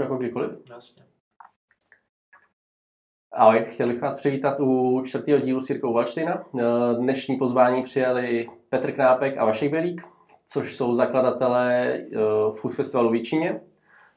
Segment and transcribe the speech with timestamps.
[0.00, 0.50] jako kdykoliv?
[0.70, 1.02] Jasně.
[3.32, 6.44] Ahoj, chtěl bych vás přivítat u čtvrtého dílu s Jirkou Valštejna.
[6.98, 10.02] Dnešní pozvání přijali Petr Knápek a Vašek Belík,
[10.46, 12.08] což jsou zakladatelé eh,
[12.52, 13.60] Food Festivalu v Číně.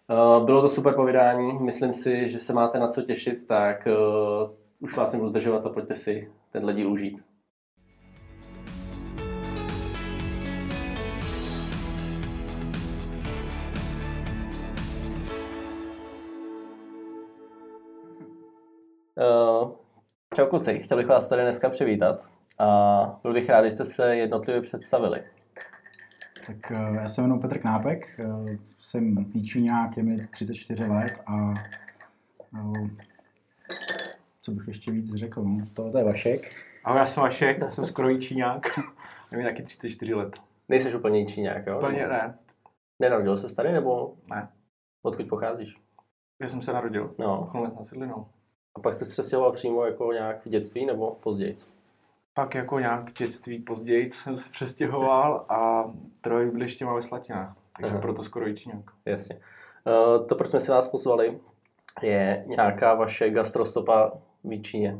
[0.09, 3.93] Eh, bylo to super povídání, myslím si, že se máte na co těšit, tak eh,
[4.79, 7.26] už vás nebudu zdržovat a pojďte si tenhle díl užít.
[20.35, 22.27] Čau kluci, chtěl bych vás tady dneska přivítat
[22.59, 25.23] a byl bych rád, kdybyste se jednotlivě představili.
[26.47, 31.53] Tak uh, já se jmenuji Petr Knápek, uh, jsem Jíčíňák, je mi 34 let a
[32.53, 32.87] uh,
[34.41, 36.55] co bych ještě víc řekl, no, tohle je Vašek.
[36.83, 38.67] Ahoj, já jsem Vašek, já jsem skoro Jíčíňák,
[39.31, 40.37] je mi taky 34 let.
[40.69, 41.77] Nejseš úplně Jíčíňák, jo?
[41.77, 42.37] Úplně ne.
[42.99, 44.15] Nenarodil se tady, nebo?
[44.27, 44.47] Ne.
[45.05, 45.81] Odkud pocházíš?
[46.37, 47.15] Kde jsem se narodil?
[47.17, 47.45] No.
[47.45, 48.27] Chlumec na Sidlinou.
[48.77, 51.55] A pak se přestěhoval přímo jako nějak v dětství nebo později?
[52.33, 57.57] Pak jako nějak v dětství později jsem se přestěhoval a troj ještě máme ve Slatinách.
[57.77, 58.01] Takže Aha.
[58.01, 58.83] proto skoro Jíčíňák.
[59.05, 59.35] Jasně.
[59.35, 61.39] Uh, to, proč jsme si vás pozvali,
[62.01, 64.11] je nějaká vaše gastrostopa
[64.43, 64.97] v Číně.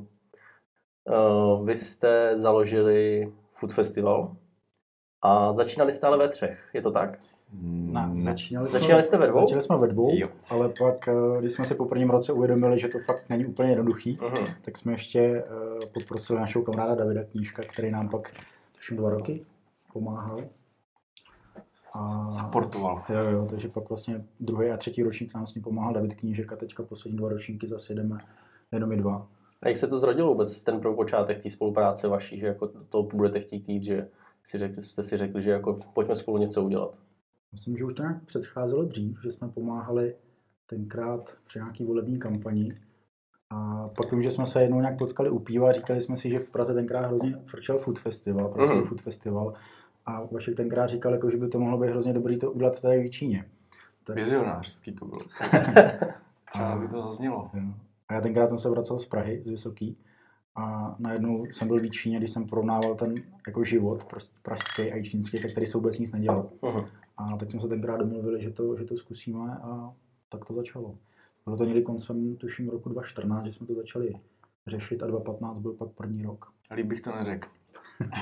[1.05, 4.36] Uh, vy jste založili Food Festival
[5.22, 7.20] a začínali jste ale ve třech, je to tak?
[7.53, 9.42] Ne, začínali, Začínali jste ve dvou?
[9.42, 10.30] Začali jsme ve dvou, Jo.
[10.50, 13.70] ale pak, eh, když jsme si po prvním roce uvědomili, že to fakt není úplně
[13.70, 14.54] jednoduchý, Uh-huh.
[14.62, 15.44] tak jsme ještě eh,
[15.94, 18.31] poprosili našeho kamaráda Davida Knížka, který nám pak,
[18.76, 19.45] tuším dva roky,
[19.94, 20.39] pomáhal.
[21.94, 23.04] A, Zaportoval.
[23.09, 26.54] Jo, jo, takže pak vlastně druhý a třetí ročník nám s ním pomáhal David Knížek
[26.54, 28.17] a teďka poslední dva ročníky zase jedeme
[28.72, 29.28] jenom my dva.
[29.61, 33.39] A jak se to zrodilo vůbec, ten prvopočátek té spolupráce vaší, že jako to budete
[33.39, 34.08] chtít jít, že
[34.44, 36.92] si řekli, jste si řekli, že jako pojďme spolu něco udělat.
[37.52, 40.16] Myslím, že už to nějak předcházelo dřív, že jsme pomáhali
[40.66, 42.70] tenkrát při nějaký volební kampani.
[43.50, 46.39] A pak vím, že jsme se jednou nějak potkali u piva říkali jsme si, že
[46.39, 48.83] v Praze tenkrát hrozně frčel food festival, prostě Mhm.
[48.83, 49.54] food festival.
[50.05, 53.04] A Vašek tenkrát říkal, jako, že by to mohlo být hrozně dobrý to udělat tady
[53.08, 53.45] v Číně.
[54.04, 55.17] Tak, Vizionářský to byl.
[56.52, 57.52] Třeba by to zaznělo.
[58.10, 59.98] a já tenkrát jsem se vracel z Prahy, z Vysoký.
[60.55, 63.16] A najednou jsem byl v Číně, když jsem porovnával ten
[63.48, 66.50] jako život pras- pražský a čínský, tak tady se vůbec nic nedělal.
[66.61, 66.88] Uh-huh.
[67.17, 69.94] A tak jsme se tenkrát domluvili, že to, že to zkusíme a
[70.30, 70.98] tak to začalo.
[71.45, 74.20] Bylo to někdy koncem, tuším, roku 2014, že jsme to začali
[74.67, 76.52] řešit a 2015 byl pak první rok.
[76.72, 77.48] Líp bych to neřekl.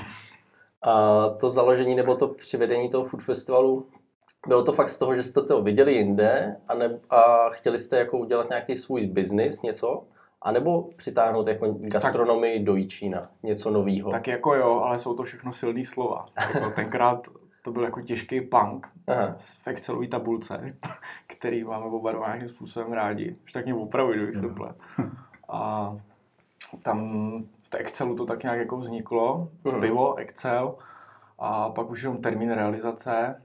[0.82, 3.86] A to založení nebo to přivedení toho food festivalu,
[4.48, 7.98] bylo to fakt z toho, že jste to viděli jinde a, ne, a chtěli jste
[7.98, 10.04] jako udělat nějaký svůj biznis, něco?
[10.42, 14.10] A nebo přitáhnout jako gastronomii do Jíčína, něco nového?
[14.10, 16.26] Tak jako jo, ale jsou to všechno silný slova.
[16.54, 17.28] Jako tenkrát
[17.66, 19.34] to byl jako těžký punk Aha.
[19.38, 20.74] v Excelový tabulce,
[21.26, 23.34] který máme oba dva nějakým způsobem rádi.
[23.44, 24.54] Už tak mě opravuj, kdybych se Jo.
[24.54, 24.76] plet.
[25.48, 25.92] A
[26.82, 27.10] tam
[27.70, 29.80] v Excelu to tak nějak jako vzniklo, Mhm.
[29.80, 30.74] pivo, Excel,
[31.38, 33.42] a pak už jenom termín realizace.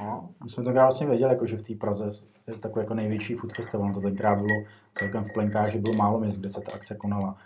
[0.00, 2.08] No, My jsme tenkrát vlastně věděli, jako, že v té Praze
[2.46, 3.94] je takový jako největší food festival.
[3.94, 7.36] To tenkrát bylo celkem v plenkách, že bylo málo měst, kde se ta akce konala.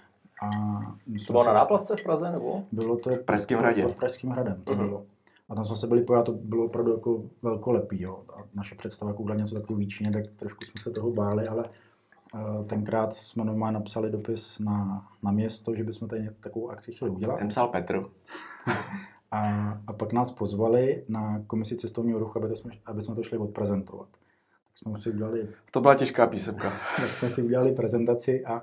[0.42, 0.48] A
[1.26, 2.62] To bylo na náplavce v Praze, nebo?
[2.72, 3.82] Bylo to Pražském pod- hradě.
[3.82, 4.84] Pod Pražským hradem to Mhm.
[4.86, 5.02] bylo.
[5.50, 8.02] A tam jsme se byli pojat, to bylo opravdu jako velkolepý.
[8.02, 8.24] Jo.
[8.36, 11.64] A naše představa udělat něco takového výčině, tak trošku jsme se toho báli, ale
[12.34, 17.10] uh, tenkrát jsme normálně napsali dopis na, na město, že bychom tady takovou akci chtěli
[17.10, 17.38] udělat.
[17.38, 18.04] ten psal Petr.
[19.32, 23.22] A, a pak nás pozvali na komisi cestovního ruchu, aby, to jsme, aby jsme to
[23.22, 24.08] šli odprezentovat.
[24.10, 26.72] Tak jsme si udělali To byla těžká písemka.
[26.96, 28.62] tak jsme si udělali prezentaci a,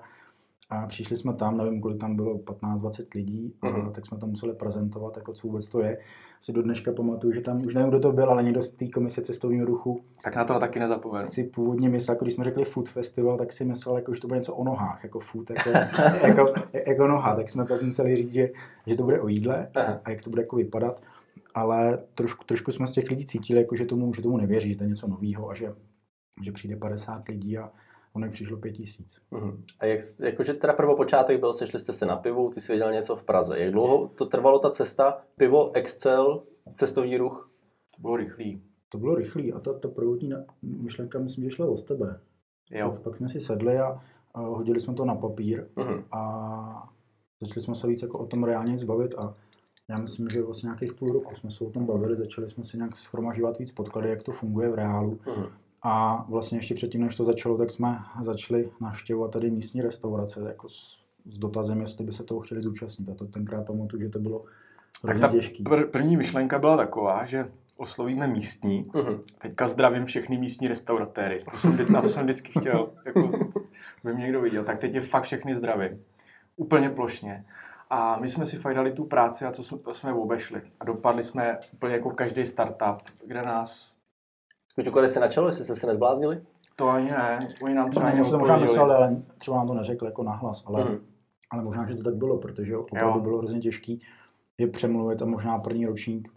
[0.70, 3.76] a přišli jsme tam, nevím, kolik tam bylo, 15-20 lidí, Mhm.
[3.88, 5.98] uh tak jsme tam museli prezentovat, jako co vůbec to je.
[6.40, 8.88] Si do dneška pamatuju, že tam, už nevím, kdo to byl, ale někdo z té
[8.88, 11.26] komise cestovního ruchu Tak na to taky nezapomenu.
[11.28, 14.28] si původně myslel, jako když jsme řekli food festival, tak si myslel, jako, že to
[14.28, 15.70] bude něco o nohách, jako food, jako,
[16.28, 16.54] jako,
[16.88, 18.50] jako noha, tak jsme pak museli říct, že,
[18.88, 20.00] že to bude o jídle Aha.
[20.06, 21.02] a jak to bude jako vypadat,
[21.56, 24.76] ale trošku, trošku jsme z těch lidí cítili, jako, že, tomu, že tomu nevěří, že
[24.78, 25.74] to je něco nového a že,
[26.44, 27.72] že přijde 50 lidí a
[28.18, 29.22] ono přišlo 5 tisíc.
[29.32, 29.64] Mhm.
[29.80, 33.16] A jak, jakože teda prvopočátek byl, sešli jste se na pivu, ty jsi věděl něco
[33.16, 33.60] v Praze.
[33.60, 35.22] Jak dlouho to trvalo ta cesta?
[35.38, 36.44] Pivo, Excel,
[36.74, 37.50] cestovní ruch?
[37.96, 38.62] To bylo rychlý.
[38.90, 42.20] To bylo rychlý a ta, ta prvotní na- myšlenka myslím, že šla od tebe.
[42.72, 42.92] Jo.
[42.92, 44.02] Pak, pak jsme si sedli a,
[44.34, 46.04] a hodili jsme to na papír Mhm.
[46.12, 46.90] a
[47.42, 49.36] začali jsme se víc jako o tom reálně zbavit a
[49.90, 52.78] já myslím, že vlastně nějakých půl roku jsme se o tom bavili, začali jsme si
[52.78, 55.46] nějak schromažovat víc podklady, jak to funguje v reálu Mhm.
[55.84, 60.70] A vlastně ještě předtím, než to začalo, tak jsme začali navštěvovat tady místní restaurace jako
[60.70, 64.20] s, s dotazem, jestli by se toho chtěli zúčastnit a to tenkrát pamatuju, že to
[64.20, 64.46] bylo
[65.06, 65.64] Tak ta těžký.
[65.64, 68.92] pr- první myšlenka byla taková, že oslovíme místní.
[68.94, 69.22] Mhm.
[69.38, 71.44] Teďka zdravím všechny místní restauratéry.
[71.52, 73.32] To jsem, na to jsem vždycky chtěl, jako,
[74.04, 74.64] by mě někdo viděl.
[74.64, 76.04] Tak teď je fakt všechny zdravím.
[76.56, 77.46] Úplně plošně.
[77.90, 80.62] A my jsme si fakt dali tu práci a co jsme, to jsme obešli.
[80.80, 83.97] A dopadli jsme úplně jako každý startup, kde nás
[84.78, 86.42] Kuťukové se na čelo, jestli jste se nezbláznili?
[86.76, 89.74] to ani ne, oni nám třeba Oni si to možná mysleli, ale třeba nám to
[89.74, 90.98] neřekl jako nahlas, ale, Mhm.
[91.50, 93.24] ale možná, že to tak bylo, protože opravdu Jo.
[93.24, 94.02] bylo hrozně těžký
[94.58, 96.30] je přemluvit a možná první ročník,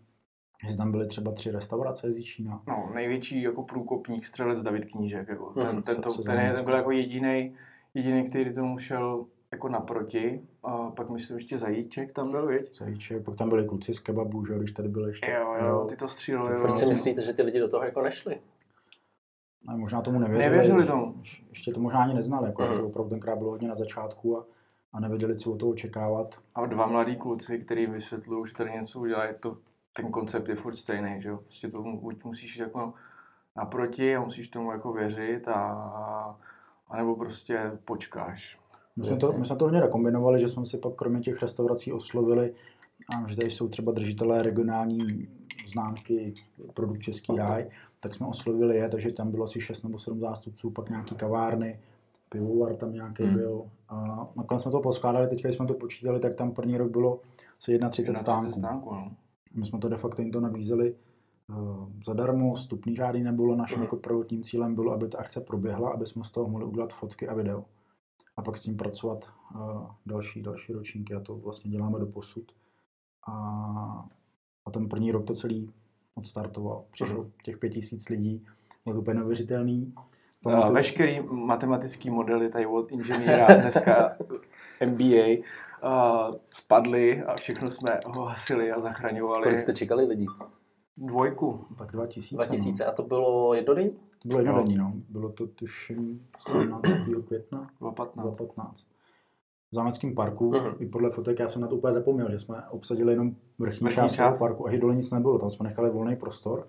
[0.71, 2.63] že tam byly třeba tři restaurace z Jíčína.
[2.69, 5.29] No, největší jako průkopník, střelec David Knížek.
[5.29, 5.53] Jako.
[5.55, 7.55] Ten, Mhm, ten, to, ten, je, ten byl jako jediný,
[7.95, 10.41] jediný, který tomu šel jako naproti.
[10.63, 12.79] A pak myslím ještě Zajíček tam byl, viď?
[12.79, 15.31] Zajíče, pak tam byli kluci z kebabu, že jo, když tady byli ještě.
[15.31, 16.63] Jo, jo, ty to stříleli.
[16.63, 18.41] Proč si myslíte, že ty lidi do toho jako nešli?
[19.69, 20.51] A možná tomu nevěřili.
[20.51, 21.15] Nevěřili tomu.
[21.21, 22.77] Ještě- Ještě to možná ani neznali, jako Mhm.
[22.77, 24.45] to opravdu tenkrát bylo hodně na začátku a,
[24.93, 26.39] a nevěděli, co od toho očekávat.
[26.55, 29.57] A dva mladí kluci, který vysvětlují, že tady něco udělají, to,
[29.97, 31.37] ten koncept je furt stejný, že jo?
[31.37, 32.95] Prostě to buď musíš jít jako
[33.57, 35.55] naproti a musíš tomu jako věřit a,
[36.89, 38.60] a nebo prostě počkáš.
[39.01, 41.93] My jsme, to, my jsme to hodně nakombinovali, že jsme si pak kromě těch restaurací
[41.93, 42.55] oslovili,
[43.17, 45.29] a že tady jsou třeba držitelé regionální
[45.73, 46.35] známky
[46.75, 47.71] produkt Český ráj,
[48.01, 51.81] tak jsme oslovili je, takže tam bylo asi 6 nebo 7 zástupců, pak nějaký kavárny,
[52.29, 53.35] pivovar tam nějaký Hmm.
[53.35, 53.63] byl.
[53.89, 57.21] A nakonec jsme to poskládali, teďka když jsme to počítali, tak tam první rok bylo
[57.59, 58.53] asi 31 stánků.
[58.53, 59.13] stánků no.
[59.55, 60.95] My jsme to de facto jim to nabízeli
[61.49, 63.57] uh, zadarmo, vstupný žádný nebylo.
[63.57, 66.93] Naším jako prvotním cílem bylo, aby ta akce proběhla, aby jsme z toho mohli udělat
[66.93, 67.65] fotky a video.
[68.41, 72.53] A pak s tím pracovat uh, další, další ročníky a to vlastně děláme do posud.
[73.29, 73.33] A,
[74.67, 75.71] a ten první rok to celý
[76.15, 76.85] odstartoval.
[76.91, 78.47] Přišlo těch pět tisíc lidí,
[78.85, 79.93] bylo to úplně neuvěřitelný.
[79.97, 80.07] A
[80.45, 84.17] Pamatuju- veškerý matematický modely tady od inženýra dneska
[84.87, 85.27] MBA
[85.85, 89.43] uh, spadly a všechno jsme ho hasili a zachraňovali.
[89.43, 90.27] Kolik jste čekali lidí?
[90.97, 91.67] Dvojku.
[91.79, 92.35] tak 2000.
[92.35, 93.99] 2000 a to bylo jednodenní?
[94.25, 94.31] No.
[94.31, 94.51] To bylo No.
[94.51, 94.93] jednodenní, no.
[95.09, 96.83] Bylo to tuším 17.
[97.27, 97.71] května.
[97.81, 98.23] 2.15.
[98.23, 98.89] 2015.
[99.73, 100.75] V zámeckém parku, Mhm.
[100.79, 104.09] i podle fotek, já jsem na to úplně zapomněl, že jsme obsadili jenom vrchní, Vrchní
[104.09, 106.67] část parku a že dole nic nebylo, tam jsme nechali volný prostor,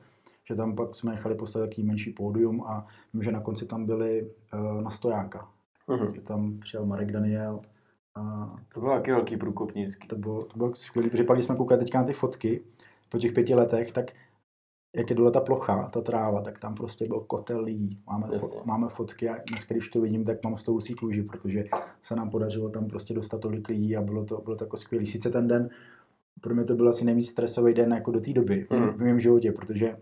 [0.47, 3.85] že tam pak jsme nechali postavit takový menší pódium a vím, že na konci tam
[3.85, 5.49] byli uh, na stojáka,
[5.87, 6.15] Mhm.
[6.15, 7.59] že tam přijel Marek Daniel
[8.15, 10.07] a To byl taky velký průkopnický.
[10.07, 12.61] to bylo, to bylo skvělé, protože pak, když jsme koukali teďka na ty fotky
[13.09, 14.05] po těch pěti letech, tak
[14.95, 17.99] jak je dole ta plocha, ta tráva, tak tam prostě byl kotel lidí.
[18.07, 18.57] Máme, Jasně.
[18.59, 21.63] fo- máme fotky a dneska, když to vidím, tak mám z toho husí kůži, protože
[22.03, 25.05] se nám podařilo tam prostě dostat tolik lidí a bylo to, bylo to jako skvělé.
[25.05, 25.69] Sice ten den,
[26.41, 28.87] pro mě to byl asi nejvíc stresový den jako do té doby Mhm.
[28.89, 29.97] v mém životě, protože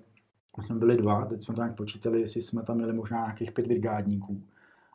[0.58, 3.68] my jsme byli dva, teď jsme nějak počítali, jestli jsme tam měli možná nějakých pět
[3.68, 4.42] brigádníků.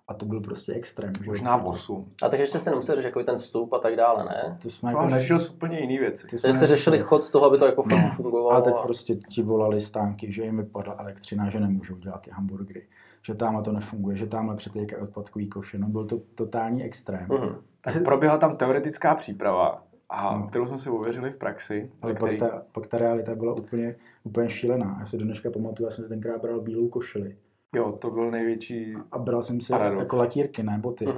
[0.08, 1.12] A to byl prostě extrém.
[1.20, 1.32] že jo.
[1.32, 2.12] Možná 8.
[2.22, 4.58] A tak ještě se nemusel řešit jako ten vstup a tak dále, ne?
[4.62, 6.26] To jsme To jako jako ne- úplně jiný věci.
[6.26, 8.08] ty jsme Takže jste řešili chod toho, aby to jako fakt No.
[8.16, 8.50] fungovalo.
[8.50, 12.30] Ale teď a- prostě ti volali stánky, že jim vypadla elektřina, že nemůžou dělat ty
[12.30, 12.86] hamburgery,
[13.22, 15.78] že tamhle to nefunguje, že tamhle přetékají odpadkový koše.
[15.78, 17.26] No byl to totální extrém.
[17.30, 17.54] Mhm.
[17.80, 20.46] Tak proběhla tam teoretická příprava, a No.
[20.46, 21.90] kterou jsme si ověřili v praxi.
[22.02, 24.96] Ale ve pak který- ta, pak ta realita byla úplně, úplně šílená.
[25.00, 27.36] Já si do dneška pamatuju, já jsem si tenkrát bral bílou košili
[27.74, 28.94] Jo, to byl největší...
[29.12, 30.00] a bral jsem si Paradox.
[30.00, 31.06] jako latírky, ne boty.
[31.06, 31.12] My-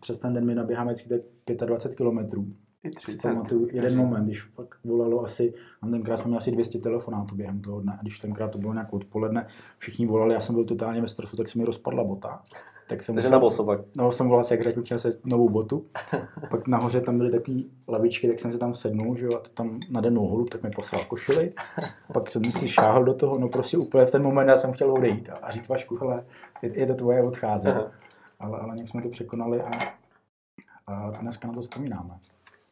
[0.00, 0.94] Přes ten den my naběháme
[1.44, 2.46] tak 25 kilometrů.
[2.84, 3.28] I Si 30.
[3.28, 7.60] pamatuju jeden moment, když pak volalo asi, a tenkrát jsme měli asi 200 telefonátů během
[7.60, 9.46] toho dne, a když tenkrát to bylo nějak odpoledne,
[9.78, 12.42] všichni volali, já jsem byl totálně ve stresu, tak se mi rozpadla bota.
[12.88, 13.80] Tak jsem Takže musel- na boso pak.
[13.94, 15.84] No, jsem volal si, jak hrať se novou botu.
[16.50, 17.58] Pak nahoře tam byly takové
[17.88, 20.70] lavičky, tak jsem si tam sednul, že jo, a tam nade mnou holub, tak mi
[20.70, 21.52] poslal košili.
[22.12, 24.92] Pak jsem si šáhl do toho, no prostě úplně v ten moment já jsem chtěl
[24.92, 26.24] odejít a, a říct Vašku, hele,
[26.62, 27.68] je, je to tvoje, odchází.
[27.68, 27.90] Aha.
[28.40, 29.70] Ale, ale nějak jsme to překonali a,
[30.86, 32.18] a dneska na to vzpomínáme.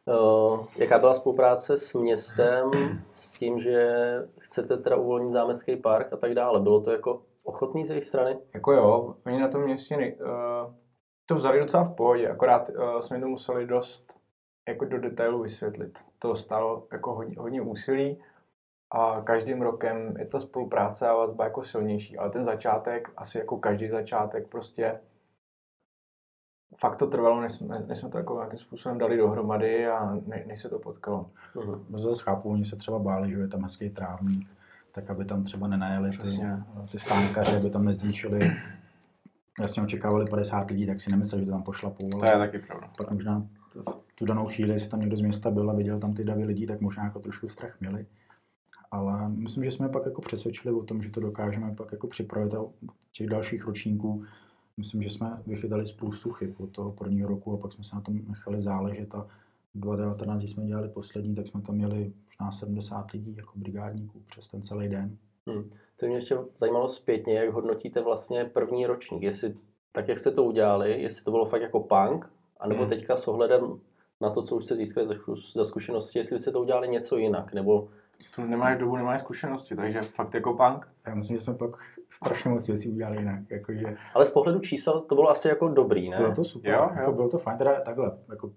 [0.05, 2.71] Uh, jaká byla spolupráce s městem
[3.13, 3.95] s tím, že
[4.39, 6.59] chcete teda uvolnit zámecký park a tak dále?
[6.59, 8.37] Bylo to jako ochotný z jejich strany?
[8.53, 10.73] Jako jo, oni na tom městě uh,
[11.25, 14.13] to vzali docela v pohodě, akorát uh, jsme to museli dost
[14.67, 15.99] jako do detailu vysvětlit.
[16.19, 18.23] To stalo jako hodně, hodně úsilí
[18.91, 23.57] a každým rokem je ta spolupráce a vazba jako silnější, ale ten začátek, asi jako
[23.57, 24.99] každý začátek, prostě
[26.77, 30.43] fakt to trvalo, než jsme, než jsme to jako nějakým způsobem dali dohromady a ne,
[30.47, 31.29] než se to potkalo.
[31.55, 31.85] Mhm.
[31.99, 34.55] Zase chápu, oni se třeba báli, že je tam hezký trávník,
[34.91, 36.39] tak aby tam třeba nenajeli ty,
[36.91, 38.51] ty stánkaři, aby tam nezničili.
[39.61, 42.09] Jasně očekávali 50 lidí, tak si nemyslel, že to tam pošlapou.
[42.09, 42.89] To ale- je taky pravda.
[42.97, 43.47] pak možná
[44.07, 46.43] v tu danou chvíli, jestli tam někdo z města byl a viděl tam ty davy
[46.43, 48.05] lidí, tak možná jako trošku strach měli.
[48.91, 52.53] Ale myslím, že jsme pak jako přesvědčili o tom, že to dokážeme pak jako připravit
[52.53, 52.59] a
[53.11, 54.23] těch dalších ročníků
[54.77, 58.01] myslím, že jsme vychytali spoustu chyb od toho prvního roku a pak jsme se na
[58.01, 59.27] tom nechali záležet a
[59.75, 64.47] 2019, když jsme dělali poslední, tak jsme tam měli možná 70 lidí jako brigádníků přes
[64.47, 65.17] ten celý den.
[65.47, 65.69] Hmm.
[65.99, 69.53] To mě ještě zajímalo zpětně, jak hodnotíte vlastně první ročník, jestli
[69.91, 72.89] tak, jak jste to udělali, jestli to bylo fakt jako punk, anebo hmm.
[72.89, 73.79] teďka s ohledem
[74.21, 75.07] na to, co už jste získali
[75.55, 77.89] za, zkušenosti, jestli jste to udělali něco jinak, nebo...
[78.35, 80.87] Tu nemáš dobu, nemáš zkušenosti, takže fakt jako punk.
[81.07, 81.71] Já myslím, že jsme pak
[82.09, 83.39] strašně moc věcí udělali jinak.
[83.49, 83.97] Jakože...
[84.13, 86.17] Ale z pohledu čísel to bylo asi jako dobrý, ne?
[86.17, 87.15] Bylo to super, jo, jako jo.
[87.15, 88.51] bylo to fajn, teda takhle, jako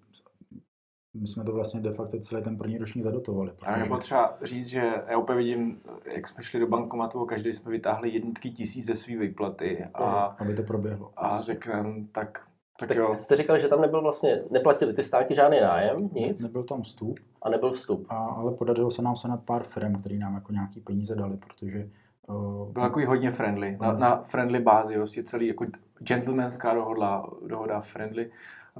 [1.14, 3.50] my jsme to vlastně de facto celý ten první ročník zadotovali.
[3.50, 3.70] Protože...
[3.70, 5.80] A je potřeba říct, že já úplně vidím,
[6.14, 9.84] jak jsme šli do bankomatu a každý jsme vytáhli jednotky tisíc ze své výplaty.
[9.94, 11.10] A, aby to proběhlo.
[11.16, 12.40] A řekneme, tak
[12.78, 13.14] tak, tak jo.
[13.14, 16.40] jste říkali, že tam nebyl vlastně, neplatili ty stáky žádný nájem, nic?
[16.40, 17.18] Nebyl tam vstup.
[17.42, 18.06] A nebyl vstup.
[18.08, 21.36] A, ale podařilo se nám se nad pár firm, který nám jako nějaký peníze dali,
[21.36, 21.88] protože
[22.28, 25.66] Uh, byl jako hodně friendly, na, na friendly bázi, vlastně celý jako
[25.98, 28.30] gentlemanská dohoda, dohoda friendly,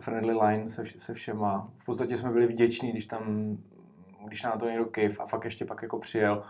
[0.00, 1.70] friendly line se, se všema.
[1.78, 3.56] V podstatě jsme byli vděční, když tam,
[4.26, 6.42] když na to někdo kejv a fakt ještě pak jako přijel.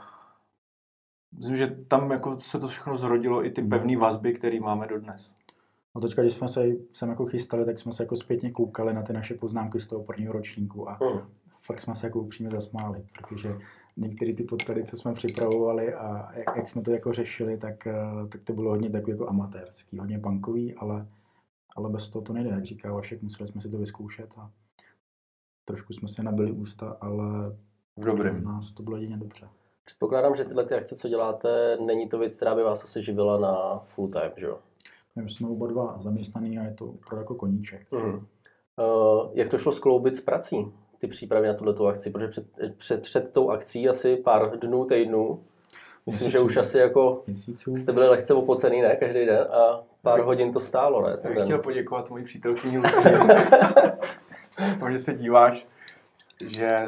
[1.38, 5.36] Myslím, že tam jako se to všechno zrodilo, i ty pevné vazby, které máme dodnes.
[5.94, 9.02] A teďka, když jsme se sem jako chystali, tak jsme se jako zpětně koukali na
[9.02, 11.20] ty naše poznámky z toho prvního ročníku a mm.
[11.62, 13.48] fakt jsme se jako upřímně zasmáli, protože
[13.96, 17.94] některé ty podklady, co jsme připravovali a jak, jak jsme to jako řešili, tak, eh,
[18.28, 21.06] tak to bylo hodně takový jako amatérský, hodně punkový, ale,
[21.74, 24.50] ale bez toho to nejde, jak říká Vašek, museli jsme si to vyzkoušet a
[25.64, 27.56] trošku jsme si nabili ústa, ale
[27.96, 28.44] v dobrém.
[28.44, 29.48] nás to bylo jedině dobře.
[29.84, 33.38] Předpokládám, že tyhle ty akce, co děláte, není to věc, která by vás asi živila
[33.38, 34.58] na full time, že jo?
[35.14, 37.92] My jsme oba dva zaměstnaný a je to opravdu jako koníček.
[37.92, 38.14] Mm.
[38.14, 38.24] Uh,
[39.34, 42.10] jak to šlo skloubit s prací, ty přípravy na tuto akci?
[42.10, 45.44] Protože před, před, před tou akcí asi pár dnů, týdnů,
[46.06, 46.30] myslím, Měsíců.
[46.30, 47.76] že už asi jako Měsíců.
[47.76, 51.16] jste byli lehce opocený, ne, každý den a pár tak, hodin to stálo, ne?
[51.24, 53.08] Já bych chtěl poděkovat mojí přítelkyni Luci,
[54.92, 55.66] že se díváš,
[56.40, 56.86] že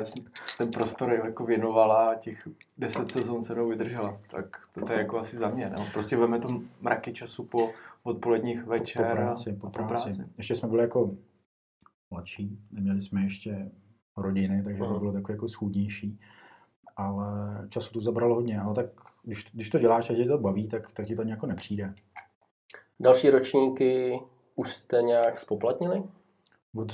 [0.58, 4.20] ten prostor jako věnovala a těch deset sezon se vydržela.
[4.30, 4.56] Tak
[4.86, 5.72] to je jako asi za mě.
[5.78, 5.86] No.
[5.92, 6.48] Prostě veme to
[6.80, 7.70] mraky času po
[8.02, 9.06] odpoledních večer.
[9.06, 9.88] Po práci, po, po práci.
[9.88, 10.30] práci.
[10.38, 11.10] Ještě jsme byli jako
[12.10, 13.70] mladší, neměli jsme ještě
[14.16, 14.92] rodiny, takže uh-huh.
[14.92, 16.18] to bylo takové jako schůdnější.
[16.96, 17.28] Ale
[17.68, 18.86] času to zabralo hodně, ale tak
[19.24, 21.94] když, když to děláš a tě to baví, tak, tak ti to nějak nepřijde.
[23.00, 24.20] Další ročníky
[24.54, 26.02] už jste nějak spoplatnili?
[26.76, 26.92] Od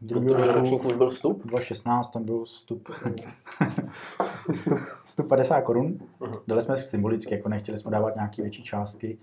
[0.00, 1.46] druhého ročníku už byl vstup?
[1.46, 2.88] 2016 tam byl vstup,
[4.52, 5.98] vstup 150 korun.
[6.20, 6.42] Uh-huh.
[6.46, 9.18] Dali jsme symbolicky, jako nechtěli jsme dávat nějaké větší částky.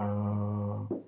[0.00, 0.98] Uh,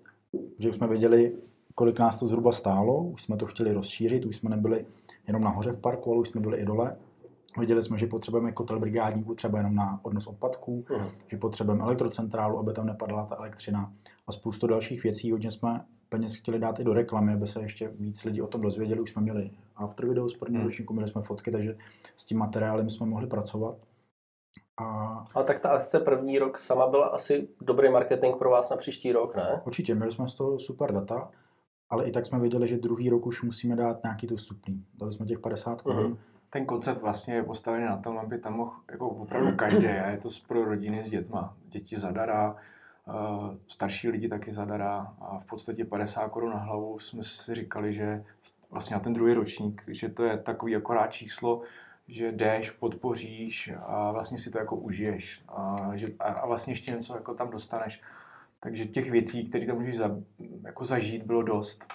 [0.58, 1.36] že už jsme věděli,
[1.74, 4.86] kolik nás to zhruba stálo, už jsme to chtěli rozšířit, už jsme nebyli
[5.26, 6.96] jenom nahoře v parku, ale už jsme byli i dole.
[7.58, 11.10] Viděli jsme, že potřebujeme kotel brigádníků třeba jenom na odnos odpadků, uh-huh.
[11.28, 13.92] že potřebujeme elektrocentrálu, aby tam nepadala ta elektřina
[14.26, 15.32] a spoustu dalších věcí.
[15.32, 18.60] Hodně jsme peněz chtěli dát i do reklamy, aby se ještě víc lidí o tom
[18.60, 19.00] dozvěděli.
[19.00, 20.68] Už jsme měli after video z prvního hmm.
[20.68, 21.76] ročníku, měli jsme fotky, takže
[22.16, 23.76] s tím materiálem jsme mohli pracovat.
[24.80, 24.84] A...
[25.34, 29.12] Ale tak ta akce první rok sama byla asi dobrý marketing pro vás na příští
[29.12, 29.62] rok, ne?
[29.66, 31.30] Určitě, měli jsme z toho super data,
[31.90, 34.84] ale i tak jsme věděli, že druhý rok už musíme dát nějaký to vstupný.
[34.94, 36.12] Dali jsme těch 50 korun.
[36.12, 36.31] Mm-hmm.
[36.52, 40.28] Ten koncept vlastně je postavený na tom, aby tam mohl jako opravdu každý, je to
[40.48, 41.54] pro rodiny s dětma.
[41.68, 42.56] Děti zadará,
[43.08, 47.92] Eh, starší lidi taky zadará a v podstatě 50 korun na hlavu jsme si říkali,
[47.92, 48.24] že
[48.70, 51.62] vlastně na ten druhý ročník, že to je takový akorát číslo,
[52.08, 57.14] že jdeš, podpoříš a vlastně si to jako užiješ a, že, a vlastně ještě něco
[57.14, 58.02] jako tam dostaneš.
[58.60, 60.16] Takže těch věcí, které tam můžeš za,
[60.64, 61.86] jako zažít, bylo dost.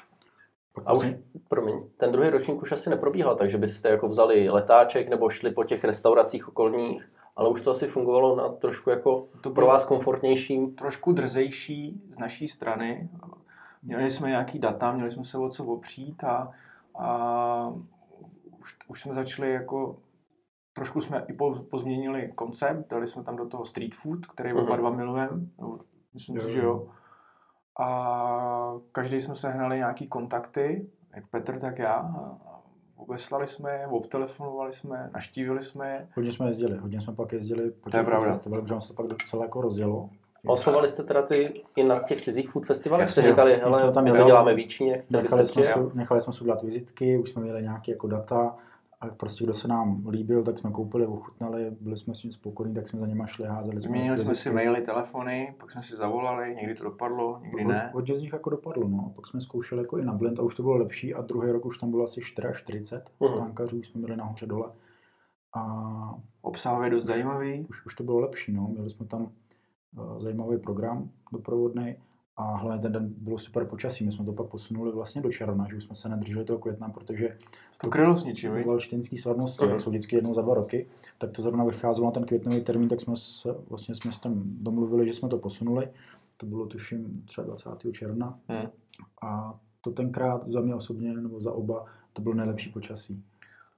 [0.85, 1.15] A už,
[1.47, 5.63] promiň, ten druhý ročník už asi neprobíhal, takže byste jako vzali letáček nebo šli po
[5.63, 10.67] těch restauracích okolních ale už to asi fungovalo na trošku jako to pro vás komfortnější.
[10.67, 13.09] Trošku drzejší z naší strany.
[13.83, 16.51] Měli jsme nějaký data, měli jsme se o co opřít a,
[16.99, 17.73] a
[18.59, 19.97] už, už jsme začali jako
[20.73, 21.33] trošku jsme i
[21.69, 25.39] pozměnili koncept, dali jsme tam do toho street food, který oba dva milujeme,
[26.13, 26.87] myslím si, že jo.
[27.79, 31.93] A každý jsme sehnali nějaký kontakty, jak Petr, tak já.
[31.93, 32.57] A
[32.95, 36.07] obeslali jsme je, obtelefonovali jsme, naštívili jsme je.
[36.15, 38.27] Hodně jsme jezdili, hodně jsme pak jezdili po to je pravda.
[38.27, 40.09] festivalu, protože se to pak docela jako rozjelo.
[40.47, 43.09] A oslovali jste teda ty i na těch cizích food festivalech?
[43.09, 46.63] Jste říkali, hele, tam my to děláme víčně, nechali jsme, si, nechali jsme si udělat
[46.63, 48.55] vizitky, už jsme měli nějaké jako data,
[49.01, 52.75] a prostě kdo se nám líbil, tak jsme koupili, ochutnali, byli jsme s ním spokojení,
[52.75, 53.89] tak jsme za něma šli, házeli jsme.
[53.89, 57.91] Změnili jsme si maily, telefony, pak jsme si zavolali, někdy to dopadlo, někdy ne.
[57.93, 59.13] Hodně z nich jako dopadlo, no.
[59.15, 61.65] Pak jsme zkoušeli jako i na blend a už to bylo lepší a druhý rok
[61.65, 63.27] už tam bylo asi 44 uh-huh.
[63.27, 64.71] stánkařů, jsme byli nahoře dole.
[65.53, 67.65] A obsahově dost zajímavý.
[67.69, 68.67] Už, už to bylo lepší, no.
[68.67, 71.95] Měli jsme tam uh, zajímavý program doprovodný
[72.37, 75.67] A hlavně ten den bylo super počasí, my jsme to pak posunuli vlastně do června,
[75.69, 77.37] že už jsme se nedrželi toho května, protože
[77.81, 78.67] To krylo s ničím, viď?
[78.67, 82.25] valštínský slavnosti, jak jsou vždycky jednou za dva roky, tak to zrovna vycházelo na ten
[82.25, 85.89] květnový termín, tak jsme se vlastně jsme s tam domluvili, že jsme to posunuli.
[86.37, 87.69] To bylo tuším třeba 20.
[87.91, 88.39] června.
[88.47, 88.67] Hmm.
[89.21, 93.23] A to tenkrát za mě osobně, nebo za oba, to bylo nejlepší počasí.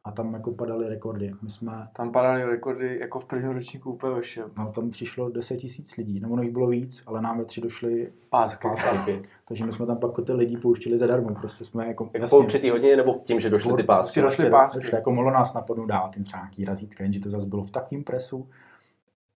[0.04, 1.34] A tam jako padaly rekordy.
[1.42, 4.52] My jsme, Tam padaly rekordy jako v prvním ročníku úplně ve všem.
[4.58, 7.62] no tam přišlo 10 tisíc lidí, nebo ono jich bylo víc, ale nám ve tři
[7.62, 8.68] došly Pásky.
[8.68, 9.22] Pásky.
[9.48, 12.70] takže my jsme tam pak ty lidi pouštili zadarmo, prostě jsme jako, Jako po určitý
[12.70, 14.22] hodině, nebo tím, že došly ty pásky?
[14.22, 14.80] Došly pásky.
[14.80, 17.72] ještě jako mohlo nás napadnout dát jim třeba nějaký razítka, jenže to zase bylo v
[17.72, 18.50] takovém presu,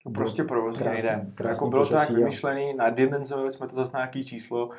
[0.07, 1.27] No prostě provozně nejde.
[1.35, 4.71] krásný Jako bylo to tak vymyšlený, nadimenzovali jsme to zase na nějaký číslo.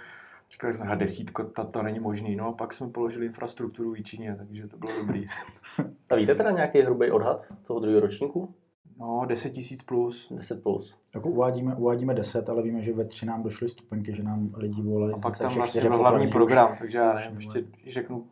[0.53, 2.35] Říkali jsme, a desítko, to, to není možný.
[2.35, 5.25] No a pak jsme položili infrastrukturu v Jíčině, takže to bylo dobrý.
[6.09, 8.53] A víte teda nějaký hrubý odhad toho druhého ročníku?
[8.99, 10.31] No, 10 tisíc plus.
[10.31, 10.97] 10 plus.
[11.15, 14.81] Jako uvádíme, uvádíme 10, ale víme, že ve 3 nám došly stupenky, že nám lidi
[14.81, 18.25] volali A pak tam vlastně byl hlavní program, takže já nevím, Už- ještě, když řeknu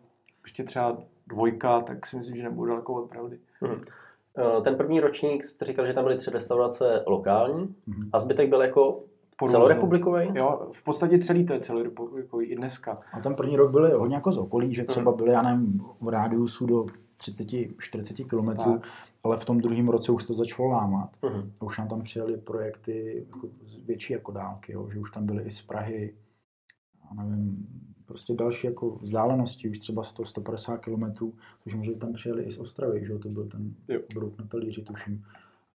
[0.43, 0.97] ještě třeba
[1.27, 3.39] dvojka, tak si myslím, že nebudu daleko od pravdy.
[3.61, 3.81] Mhm.
[4.37, 8.09] Eh, Ten první ročník jste říkal, že tam byly tři restaurace lokální Mhm.
[8.13, 9.03] a zbytek byl jako
[9.45, 10.27] celorepublikový?
[10.35, 12.97] Jo, v podstatě celý to je celorepublikový i dneska.
[13.13, 14.87] A ten první rok byly hodně jako z okolí, že Mhm.
[14.87, 16.85] třeba byly, já nevím, v rádiusu do
[17.17, 18.87] 30-40 kilometrů, Tak.
[19.23, 21.09] ale v tom druhém roce už to začalo lámat.
[21.21, 21.51] Mhm.
[21.59, 25.25] A už nám tam přijeli projekty jako z větší jako dálky, jo, že už tam
[25.25, 26.13] byly i z Prahy,
[27.17, 27.67] já nevím,
[28.05, 31.33] prostě další jako vzdálenosti, už třeba 100-150 kilometrů,
[31.63, 33.99] tuším, že tam přijeli i z Ostravy, že jo, to byl ten Jo.
[34.13, 35.23] brouk na talíři, tuším.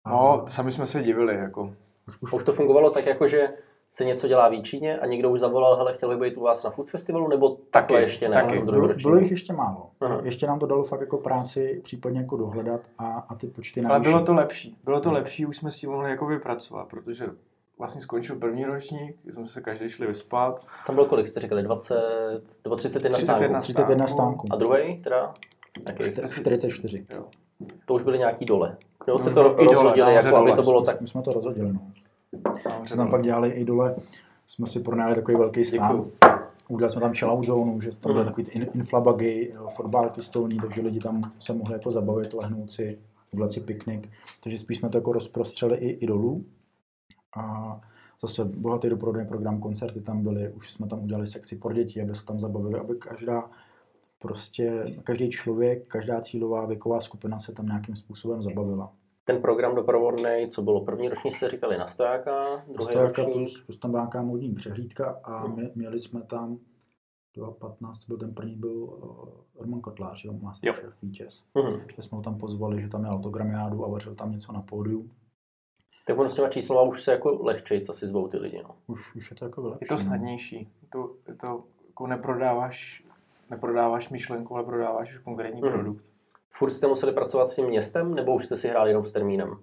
[0.04, 1.74] A No, sami jsme se divili, jako.
[2.22, 3.48] Už, Už to fungovalo tak jako, že
[3.90, 6.64] se něco dělá v Jíčíně a někdo už zavolal, hele, chtěl bych být u vás
[6.64, 8.58] na food festivalu, nebo takhle Taky, ještě ne taky.
[8.58, 9.90] bylo, druhém bylo jich ještě málo.
[10.00, 10.20] Aha.
[10.24, 13.88] Ještě nám to dalo fakt jako práci případně jako dohledat a, a ty počty Ale
[13.88, 14.10] navýšit.
[14.10, 14.76] bylo to lepší.
[14.84, 15.18] Bylo to Hmm.
[15.18, 17.26] lepší, už jsme s tím mohli jako vypracovat, protože
[17.78, 20.66] vlastně skončil první ročník, jsme se každý šli vyspat.
[20.86, 21.94] Tam bylo kolik, jste říkali, 20
[22.64, 23.62] nebo 31 31 stánků?
[23.62, 24.14] 31 stánků.
[24.16, 24.46] stánků.
[24.52, 25.34] A druhý teda?
[25.86, 26.04] Jaký?
[26.28, 27.06] 44.
[27.14, 27.24] Jo.
[27.86, 28.76] To už byly nějaký dole.
[29.06, 30.56] Nebo jste No, to no, rozhodili, jako aby dole.
[30.56, 31.00] to bylo tak...
[31.00, 31.80] My jsme to rozhodili, no.
[32.44, 33.10] Nahoře My jsme tam dole.
[33.10, 33.96] pak dělali i dole,
[34.46, 36.04] jsme si pronajali takový velký stán.
[36.68, 38.28] Udělali jsme tam chillout zónu, že tam byly Mhm.
[38.28, 42.98] takový ty in- inflabagy, fotbálky stolní, takže lidi tam se mohli jako zabavit, lehnout si,
[43.32, 44.08] udělat si piknik.
[44.42, 46.44] Takže spíš jsme to jako rozprostřeli i, i dolů.
[47.36, 47.80] A
[48.22, 52.14] zase bohatý doprovodný program, koncerty tam byly, už jsme tam udělali sekci pro děti, aby
[52.14, 53.50] se tam zabavili, aby každá
[54.26, 58.92] prostě, každý člověk, každá cílová věková skupina se tam nějakým způsobem zabavila.
[59.24, 63.36] Ten program doprovodný, co bylo první ročník, jste říkali na stojáka, druhý Stojaka ročník.
[63.36, 66.58] plus, plus tam nějaká modní přehlídka a my, měli jsme tam
[67.36, 70.38] 2015, byl ten první byl uh, Roman Kotlář, jo, Jo.
[70.42, 71.44] Masterchef vítěz.
[71.86, 75.10] Kde jsme ho tam pozvali, že tam měl autogramiádu a vařil tam něco na pódiu.
[76.06, 78.62] Tak ono s těma číslama už se jako lehčej, co si zvou ty lidi.
[78.62, 78.76] No.
[78.86, 79.84] Už, už je to jako vylepšené.
[79.84, 80.56] Je to snadnější.
[80.56, 83.04] Je to, je to jako neprodáváš,
[83.50, 85.72] neprodáváš myšlenku, ale prodáváš už konkrétní Mhm.
[85.72, 86.04] produkt.
[86.50, 89.56] Furt jste museli pracovat s tím městem, nebo už jste si hráli jenom s termínem?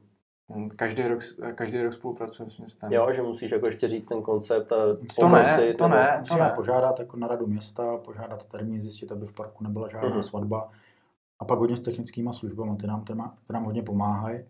[0.55, 1.19] Hm, Každý rok,
[1.55, 2.91] každý rok spolupracujeme s městem.
[2.91, 6.15] Jo, že musíš jako ještě říct ten koncept a To ne, poprosit, to ne.
[6.19, 6.51] Musíme ne.
[6.55, 10.23] požádat jako na radu města, požádat termín, zjistit, aby v parku nebyla žádná Mhm.
[10.23, 10.69] svatba.
[11.39, 14.45] A pak hodně s technickými službami, ty nám, ty nám, ty nám hodně pomáhají.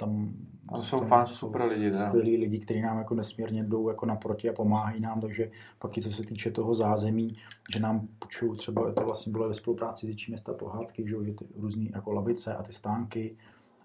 [0.00, 0.32] Tam,
[0.72, 1.94] Tam jsou fakt super lidi.
[1.94, 6.02] Skvělí lidi, kteří nám jako nesmírně jdou jako naproti a pomáhají nám, takže pak i
[6.02, 7.36] co se týče toho zázemí,
[7.74, 11.44] že nám počují třeba, to vlastně bylo ve spolupráci s města pohádky, že, že ty
[11.56, 13.36] různé jako lavice a ty stánky,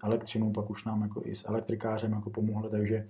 [0.04, 3.08] elektřinu, pak už nám jako i s elektrikářem jako pomohli, takže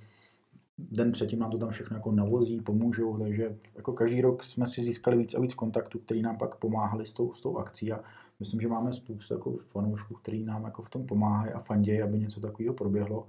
[0.78, 4.82] den předtím nám to tam všechno jako navozí, pomůžou, takže jako každý rok jsme si
[4.82, 8.00] získali víc a víc kontaktů, který nám pak pomáhali s tou, s tou akcí a
[8.40, 12.18] myslím, že máme spoustu jako fanoušků, který nám jako v tom pomáhají a fandějí, aby
[12.18, 13.27] něco takového proběhlo.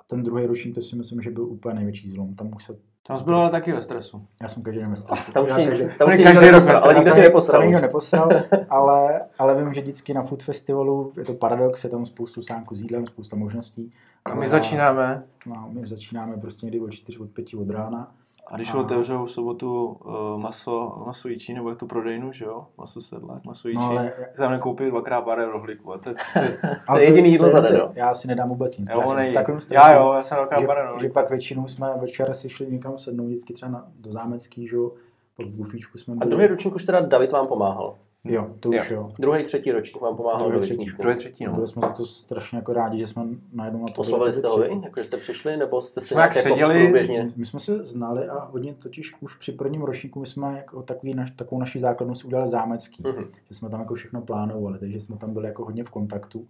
[0.00, 2.34] A ten druhý ročník, to si myslím, že byl úplně největší zlom.
[2.34, 4.26] Tam už se, Tam jsi byl ale taky ve stresu.
[4.42, 5.32] já jsem každý den ve stresu.
[5.32, 7.14] Tam už Já tě, každý- tam už tě každý nikdo rok neposral, ale nikdo tě
[7.14, 7.62] tam neposral.
[7.62, 7.82] nikdo už.
[7.82, 8.28] neposral,
[8.68, 12.74] ale, ale vím, že vždycky na Food Festivalu je to paradox, je tam spoustu sánků
[12.74, 13.92] s jídlem, spousta možností.
[14.24, 18.14] A my začínáme, No, my začínáme prostě někdy od 4, od 5 od rána.
[18.46, 22.44] A když A- otevřou v sobotu uh, maso, maso jíčí, nebo jak tu prodejnu, že
[22.44, 22.66] jo?
[22.78, 23.80] Maso sedlák, maso jíčí.
[23.80, 25.92] No, ale, Tak tam nekoupit dvakrát pár rohlíků.
[25.92, 27.90] A to, je- to, je- ale jediný jídlo za den, to-?
[27.94, 28.88] Já si nedám vůbec nic.
[28.94, 31.12] jo, já jsem nej, stresu, já jo, já jsem dvakrát že, pár že rohlíků.
[31.14, 34.92] pak většinou jsme večer si šli někam sednout, vždycky třeba na, do Zámecký, že jo,
[35.36, 36.30] pak v bufíčku jsme A byli.
[36.30, 37.94] druhý ročník už teda David vám pomáhal.
[38.24, 39.12] Jo, to už jo.
[39.18, 40.86] Druhý, třetí ročník vám pomáhal Druhý, do třetí.
[40.98, 41.52] Druhé třetí, no.
[41.52, 44.38] Byli jsme za to strašně jako rádi, že jsme najednou na to byli Oslovili jako
[44.38, 47.32] jste ho vy, jako že jste přišli, nebo jste si jak nějak jako seděli- průběžně...
[47.36, 51.14] My jsme se znali a hodně totiž už při prvním ročníku my jsme jako takový
[51.14, 53.02] naš, takovou naši základnu si udělali zámecký.
[53.06, 53.24] Mhm.
[53.48, 56.46] Že jsme tam jako všechno plánovali, takže jsme tam byli jako hodně v kontaktu.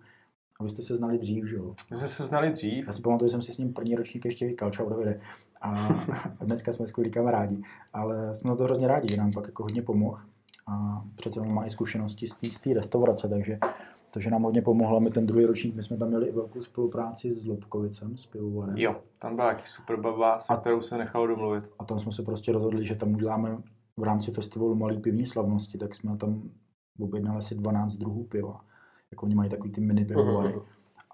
[0.61, 1.75] A vy jste se znali dřív, že jo?
[1.91, 2.87] My jsme se znali dřív.
[2.87, 5.21] Já si pamatuju, že jsem si s ním první ročník ještě vykal, čau Davide.
[5.63, 5.75] A
[6.45, 7.63] dneska jsme skvělí kamarádi.
[7.93, 10.19] Ale jsme na to hrozně rádi, že nám pak jako hodně pomohl.
[10.67, 13.59] A přece on má i zkušenosti z té- restaurace, takže,
[14.11, 15.01] takže nám hodně pomohlo.
[15.01, 18.77] My ten druhý ročník, my jsme tam měli i velkou spolupráci s Lobkovicem, s pivovarem.
[18.77, 21.71] Jo, tam byla taky super baba, se A- kterou se nechalo domluvit.
[21.79, 23.59] A tam jsme se prostě rozhodli, že tam uděláme
[23.97, 26.43] v rámci festivalu malý pivní slavnosti, tak jsme tam
[27.01, 28.61] objednali asi 12 druhů piva.
[29.11, 30.49] Jako oni mají takový ty mini pivovary.
[30.55, 30.63] Mhm.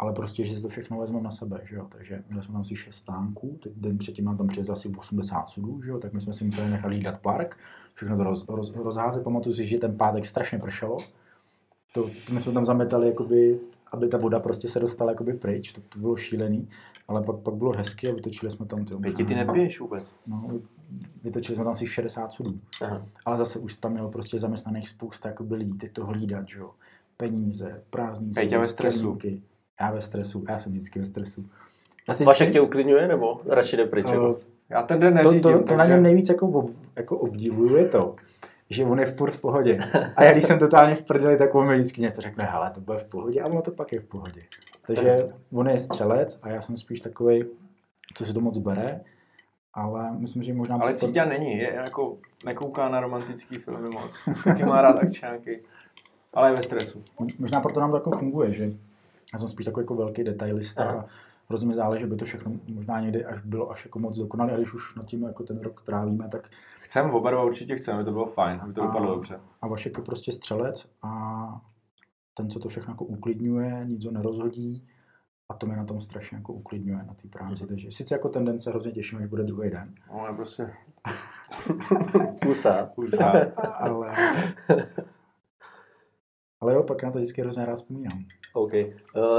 [0.00, 1.86] Ale prostě, že si to všechno vezmeme na sebe, že jo.
[1.88, 5.48] Takže měli jsme tam asi 6 stánků, teď den předtím nám tam přijezl asi 80
[5.48, 7.56] sudů, že jo, tak my jsme si museli nechat jídat park,
[7.94, 9.24] všechno to roz, roz, rozházet.
[9.24, 10.96] Pamatuju si, že ten pátek strašně pršelo.
[11.94, 13.60] To, to my jsme tam zametali, jakoby,
[13.92, 16.68] aby ta voda prostě se dostala jakoby pryč, to, to bylo šílený,
[17.08, 20.12] ale pak, pak bylo hezky a vytočili jsme tam ty Pěti, ty nepiješ vůbec.
[20.26, 20.46] No,
[21.22, 22.60] vytočili jsme tam asi 60 sudů.
[22.82, 23.04] Aha.
[23.24, 26.70] Ale zase už tam mělo prostě zaměstnaných spousta jako lidí, teď to hlídat, že jo.
[27.16, 29.18] Peníze, prázdný ve stresu.
[29.80, 31.44] Já ve stresu, já jsem vždycky ve stresu.
[32.08, 34.06] Já si Vašek vždycky- tě uklidňuje, nebo radši jde pryč?
[34.10, 34.36] Jako?
[34.68, 35.92] Já ten den to, neřídím, to, to na takže...
[35.92, 38.16] něm nejvíc jako, ob, jako obdivuju je to,
[38.70, 39.78] že on je furt v pohodě.
[40.16, 42.80] A já když jsem totálně v prdeli, tak on mi vždycky něco řekne, hele, to
[42.80, 44.42] bude v pohodě, a ono to pak je v pohodě.
[44.86, 47.44] Takže on je střelec a já jsem spíš takový,
[48.14, 49.00] co si to moc bere,
[49.74, 50.78] ale myslím, že možná...
[50.82, 54.10] Ale to- Cíťa není, je jako nekouká na romantický filmy moc.
[54.44, 55.62] Taky má rád akčáky.
[56.34, 57.04] Ale je ve stresu.
[57.38, 58.72] Možná proto nám to jako funguje, že
[59.32, 61.00] já jsem spíš takový jako velký detailista Aha.
[61.00, 61.04] a
[61.48, 64.56] hrozně mi záleží, aby to všechno možná někdy až bylo až jako moc dokonalé, a
[64.56, 66.48] když už nad tím jako ten rok trávíme, tak
[66.80, 69.40] Chcem, oba dva určitě chceme, aby to bylo fajn, aby to dopadlo dobře.
[69.62, 71.60] a Vašek je prostě střelec a
[72.34, 74.88] ten, co to všechno jako uklidňuje, nic ho nerozhodí
[75.48, 77.66] a to mě na tom strašně jako uklidňuje na té práci.
[77.66, 80.72] Takže sice jako ten den se hrozně těším, až bude druhý den, No, je prostě
[82.46, 82.86] Kusa.
[82.94, 83.32] kusa.
[83.78, 84.14] ale,
[86.60, 88.24] ale jo, pak na to vždycky hrozně rád vzpomínám.
[88.52, 88.74] OK.
[88.74, 88.94] Eh,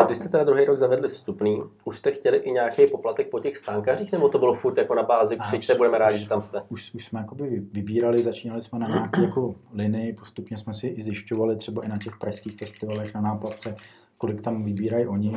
[0.06, 3.58] Když jste teda druhý rok zavedli vstupný, už jste chtěli i nějaký poplatek po těch
[3.58, 6.62] stánkařích, nebo to bylo furt jako na bázi, přijďte, budeme rádi, že tam jste?
[6.69, 11.02] Už, už jsme jakoby vybírali, začínali jsme na nějaké jako linii, postupně jsme si i
[11.02, 13.76] zjišťovali třeba i na těch pražských festivalech na náplavce,
[14.17, 15.32] kolik tam vybírají oni.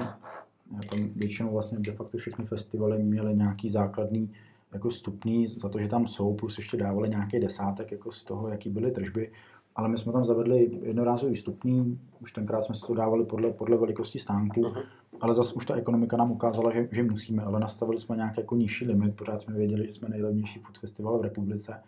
[0.74, 4.32] Já Tam většinou vlastně de facto všechny festivaly měly nějaký základní
[4.72, 8.48] jako stupný za to, že tam jsou, plus ještě dávali nějaký desátek jako z toho,
[8.48, 9.30] jaký byly tržby.
[9.76, 13.76] Ale my jsme tam zavedli jednorázový stupný, už tenkrát jsme si to dávali podle, podle
[13.76, 14.80] velikosti stánku, Mhm.
[15.20, 18.56] ale zase už ta ekonomika nám ukázala, že, že musíme, ale nastavili jsme nějaký jako
[18.56, 21.80] nižší limit, pořád jsme věděli, že jsme nejlevnější food festival v republice.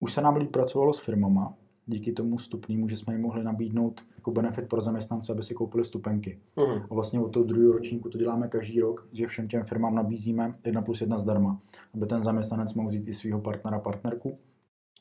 [0.00, 1.54] Už se nám líp pracovalo s firmama,
[1.86, 5.84] díky tomu stupnému, že jsme jim mohli nabídnout jako benefit pro zaměstnance, aby si koupili
[5.84, 6.38] stupenky.
[6.56, 6.82] Mhm.
[6.90, 10.54] A vlastně od toho druhého ročníku to děláme každý rok, že všem těm firmám nabízíme
[10.64, 11.60] jedna plus jedna zdarma,
[11.94, 14.38] aby ten zaměstnanec mohl vzít i svého partnera, partnerku.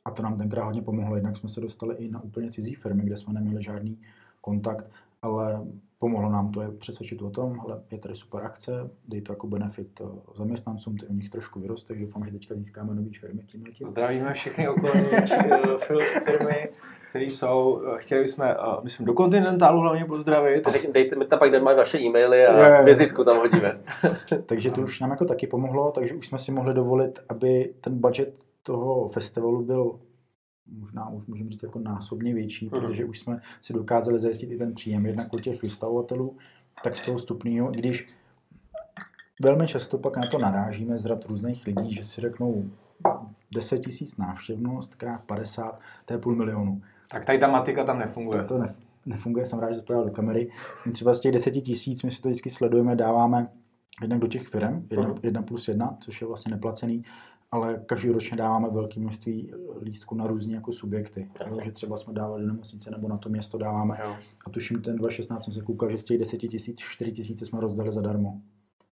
[0.06, 1.16] A to nám tenkrát hodně pomohlo.
[1.16, 3.98] Jednak jsme se dostali i na úplně cizí firmy, kde jsme neměli žádný
[4.42, 4.92] kontakt,
[5.22, 5.62] ale
[6.00, 9.48] pomohlo nám to je přesvědčit o tom, ale je tady super akce, dej to jako
[9.48, 13.42] benefit eh, zaměstnancům, ty u nich trošku vyroste, takže doufám, že teďka získáme nový firmy
[13.46, 13.88] tímhle tím.
[13.88, 15.22] Zdravíme všechny okolní eh,
[15.78, 16.70] fil- firmy,
[17.10, 18.46] které jsou, eh, chtěli bychom,
[18.84, 20.68] myslím, do kontinentálu hlavně pozdravit.
[20.68, 22.86] Řek, dejte mi tam pak, kde mají vaše e-maily a jo.
[22.86, 23.80] vizitku tam hodíme.
[24.46, 28.00] Takže to už nám jako taky pomohlo, takže už jsme si mohli dovolit, aby ten
[28.00, 30.00] budget toho festivalu byl
[30.80, 32.82] možná už můžeme říct jako násobně větší, Mhm.
[32.82, 36.38] protože už jsme si dokázali zajistit i ten příjem jednak u těch vystavovatelů,
[36.84, 38.06] tak z toho stupného, i když
[39.42, 42.66] velmi často pak na to narážíme z rad různých lidí, že si řeknou
[43.54, 46.82] 10 tisíc návštěvnost krát 50, to je půl milionu.
[47.12, 48.44] Tak tady ta matika tam nefunguje.
[48.44, 48.76] To ne,
[49.06, 50.52] nefunguje, jsem rád, že to do kamery.
[50.94, 53.48] Třeba z těch 10 tisíc my si to vždycky sledujeme, dáváme
[54.02, 55.18] jednak do těch firm, jedna, Mhm.
[55.24, 57.04] jedna plus jedna, což je vlastně neplacený,
[57.52, 61.30] ale každoročně dáváme velké množství lístků na různé jako subjekty.
[61.40, 61.62] Jasně.
[61.62, 63.98] Jo, že třeba jsme dávali do nemocnice nebo na to město dáváme.
[64.04, 64.16] Jo.
[64.46, 67.60] A tuším ten 2016 jsem se koukal, že z těch 10 tisíc 4 tisíce jsme
[67.60, 68.42] rozdali zadarmo.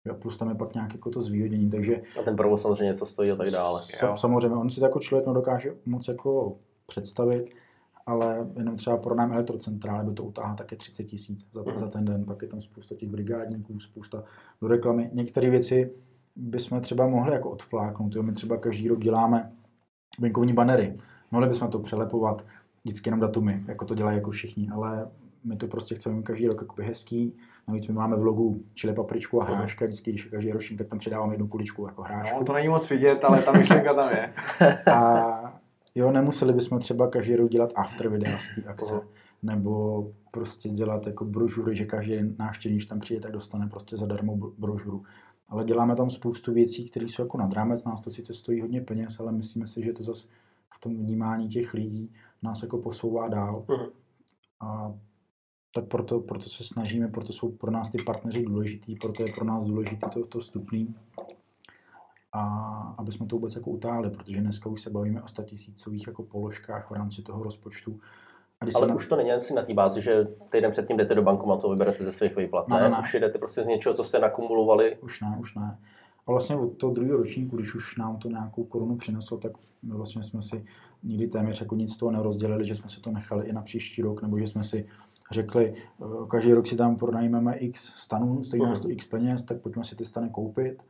[0.04, 3.06] Jo, plus tam je pak nějaké jako to zvýhodnění, takže A ten provoz samozřejmě něco
[3.06, 3.80] stojí a tak dále.
[4.02, 4.16] Jo.
[4.16, 7.54] Samozřejmě, on si to jako člověk nedokáže moc jako představit,
[8.06, 11.78] ale jenom třeba pro nám elektrocentrály by to utáhlo také 30 tisíc za, Mhm.
[11.78, 14.24] za ten den, pak je tam spousta těch brigádníků, spousta
[14.60, 15.10] do reklamy.
[15.12, 15.90] Některé věci
[16.36, 18.22] bychom třeba mohli jako odfláknout, jo?
[18.22, 19.52] my třeba každý rok děláme
[20.18, 20.98] venkovní banery,
[21.30, 22.44] mohli bychom to přelepovat
[22.84, 25.08] vždycky jenom datumy, jako to dělají jako všichni, ale
[25.44, 27.36] my to prostě chceme mít každý rok jakoby hezký,
[27.68, 30.88] navíc my máme v logu čili papričku a hráška, vždycky, když je každý ročník, tak
[30.88, 32.38] tam přidáváme jednu kuličku jako hrášku.
[32.38, 34.32] No, to není moc vidět, ale ta myšlenka tam je.
[34.92, 35.60] A
[35.94, 39.00] jo, nemuseli bychom třeba každý rok dělat after videa z té akce.
[39.42, 44.36] Nebo prostě dělat jako brožury, že každý návštěvník, když tam přijde, tak dostane prostě zadarmo
[44.36, 45.02] bro- brožuru.
[45.48, 47.84] Ale děláme tam spoustu věcí, které jsou jako nad rámec.
[47.84, 50.28] Nás to sice stojí hodně peněz, ale myslíme si, že to zase
[50.74, 53.64] v tom vnímání těch lidí nás jako posouvá dál.
[53.68, 53.86] Mhm.
[54.60, 54.94] A
[55.74, 59.44] tak proto, proto se snažíme, proto jsou pro nás ty partneři důležitý, proto je pro
[59.44, 60.94] nás důležitý to, to vstupný.
[62.32, 62.42] A
[62.98, 66.90] aby jsme to vůbec jako utáhli, protože dneska už se bavíme o statisícových jako položkách
[66.90, 68.00] v rámci toho rozpočtu.
[68.74, 68.94] Ale na...
[68.94, 72.04] už to není asi na té bázi, že týden předtím jdete do bankomatu a vyberete
[72.04, 72.80] ze svých výplat, ne?
[72.80, 72.90] ne?
[72.90, 72.96] ne.
[73.00, 74.96] Už jdete prostě z něčeho, co jste nakumulovali.
[74.96, 75.78] Už ne, už ne.
[76.26, 79.94] A vlastně od toho druhého ročníku, když už nám to nějakou korunu přineslo, tak my
[79.94, 80.64] vlastně jsme si
[81.02, 84.02] nikdy téměř jako nic z toho nerozdělili, že jsme si to nechali i na příští
[84.02, 84.86] rok, nebo že jsme si
[85.30, 89.60] řekli, eh, každý rok si tam pronajmeme x stanů, stojí nás to x peněz, tak
[89.60, 90.82] pojďme si ty stany koupit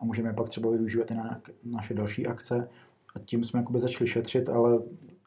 [0.00, 2.68] a můžeme pak třeba využívat i na naše další akce.
[3.16, 4.78] A tím jsme jakoby začali šetřit, ale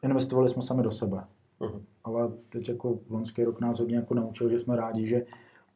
[0.02, 1.24] investovali jsme sami do sebe.
[1.60, 1.82] Uh-huh.
[2.04, 5.22] Ale teď jako loňský rok nás hodně jako naučil, že jsme rádi, že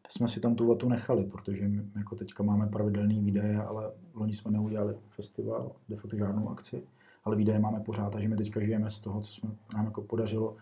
[0.08, 4.36] jsme si tam tu vatu nechali, protože my jako teďka máme pravidelný výdaje, ale loni
[4.36, 6.82] jsme neudělali festival, de facto žádnou akci,
[7.24, 10.56] ale výdaje máme pořád, takže my teďka žijeme z toho, co jsme nám jako podařilo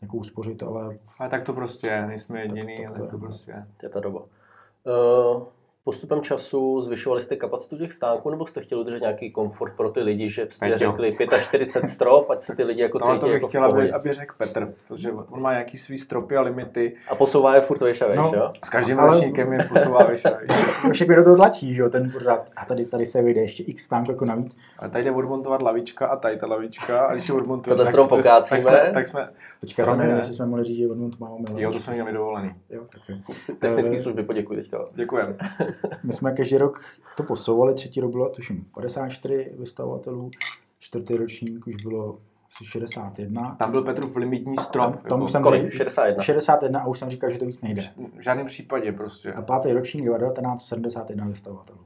[0.00, 0.98] jako uspořit, ale...
[1.18, 3.66] Ale tak to prostě je, nejsme jediný, tak, tak to, ale to prostě je.
[3.76, 4.20] To je ta doba.
[4.20, 5.42] Uh,
[5.90, 10.00] postupem času zvyšovali jste kapacitu těch stánků, nebo jste chtěli udržet nějaký komfort pro ty
[10.00, 13.34] lidi, že jste řekli 45 strop, ať se ty lidi jako no, cítí to bych
[13.34, 16.92] jako chtěl, aby, aby řekl Petr, protože on má nějaký svý stropy a limity.
[17.08, 18.48] A posouvá je furt vejš a vejš, no, jo?
[18.64, 19.14] S každým ale...
[19.14, 20.50] ročníkem je posouvá vejš a vejš.
[20.92, 22.50] Však do toho tlačí, že jo, ten pořád.
[22.56, 24.56] A tady, tady se vyjde ještě x stánků jako navíc.
[24.78, 28.08] A tady jde odmontovat lavička a tady ta lavička a když je odmontujeme, Tohle strom
[28.08, 28.62] pokácíme.
[28.62, 29.28] Tak jsme, tak jsme
[29.60, 31.44] Počkej, tam nevím, jestli jsme mohli říct, že odmontováme.
[31.56, 32.54] Jo, to jsme měli dovolený.
[32.70, 33.16] Jo, tak jo.
[33.58, 34.84] Technický služby poděkuji teďka.
[34.94, 35.36] Děkujem.
[36.04, 36.84] My jsme každý rok
[37.16, 40.30] to posouvali, třetí rok bylo tuším 54 vystavovatelů,
[40.78, 42.18] čtvrtý ročník už bylo
[42.50, 43.56] asi 61.
[43.58, 44.94] Tam byl Petrův limitní strop.
[44.94, 45.72] Tam, tam už jsem kolik?
[45.72, 46.22] 61.
[46.22, 47.82] 61 a už jsem říkal, že to víc nejde.
[48.18, 49.32] V žádném případě prostě.
[49.32, 51.80] A pátý ročník 1971 vystavovatelů.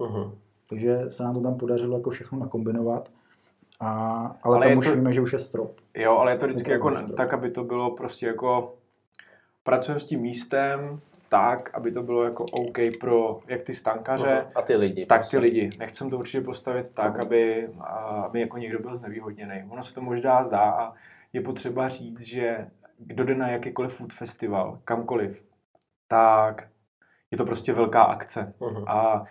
[0.00, 0.32] Uh-huh.
[0.68, 3.10] Takže se nám to tam podařilo jako všechno nakombinovat.
[3.80, 3.88] A,
[4.42, 5.80] ale, ale tam už to, víme, že už je strop.
[5.96, 8.74] Jo, ale je to vždycky jako tak, aby to bylo prostě jako
[9.62, 11.00] pracujeme s tím místem,
[11.32, 15.06] tak, aby to bylo jako OK pro jak ty stankaře, a ty lidi.
[15.06, 15.36] Tak prostě.
[15.36, 15.70] ty lidi.
[15.78, 17.68] Nechcem to určitě postavit tak, aby,
[18.24, 19.64] aby jako někdo byl znevýhodněný.
[19.68, 20.92] Ono se to možná zdá a
[21.32, 22.66] je potřeba říct, že
[22.98, 25.44] kdo jde na jakýkoliv food festival, kamkoliv,
[26.08, 26.68] tak
[27.30, 28.54] je to prostě velká akce.
[28.58, 28.84] Uh-huh.
[28.88, 29.24] A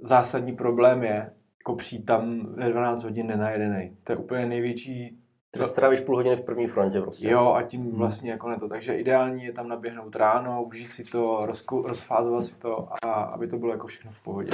[0.00, 3.96] zásadní problém je, jako přijít tam ve 12 hodin nenajedený.
[4.04, 5.18] To je úplně největší
[5.50, 7.30] ty strávíš půl hodiny v první frontě prostě.
[7.30, 8.68] Jo, a tím vlastně jako ne to.
[8.68, 13.46] Takže ideální je tam naběhnout ráno, užít si to, rozku, rozfázovat si to a aby
[13.46, 14.52] to bylo jako všechno v pohodě.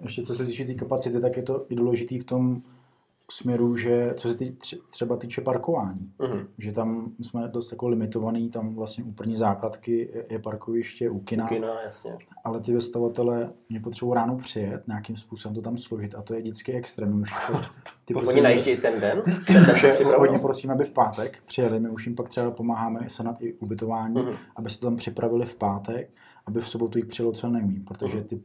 [0.00, 2.62] Ještě co se týče té kapacity, tak je to i důležitý v tom,
[3.30, 4.56] směru, že co se tý,
[4.90, 6.46] třeba týče parkování, uh-huh.
[6.58, 11.44] že tam jsme dost jako limitovaný, tam vlastně u první základky je, parkoviště u kina,
[11.44, 12.16] u kina jasně.
[12.44, 16.40] ale ty vystavatele mě potřebují ráno přijet, nějakým způsobem to tam složit a to je
[16.40, 17.24] vždycky extrémní.
[18.04, 19.22] Ty Oni najíždějí ten den?
[19.46, 23.54] Ten hodně prosím, aby v pátek přijeli, my už jim pak třeba pomáháme nad i
[23.54, 24.36] ubytování, uh-huh.
[24.56, 26.10] aby se to tam připravili v pátek,
[26.46, 28.26] aby v sobotu jich přijelo co nejméně, protože uh-huh.
[28.26, 28.42] ty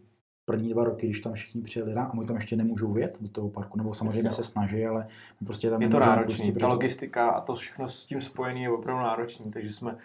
[0.48, 3.50] první dva roky, když tam všichni přijeli a oni tam ještě nemůžou vjet do toho
[3.50, 5.08] parku, nebo samozřejmě se snaží, ale
[5.46, 6.52] prostě tam je to náročné.
[6.52, 9.98] Ta logistika a to všechno s tím spojené je opravdu náročné, takže jsme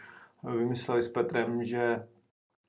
[0.58, 2.02] vymysleli s Petrem, že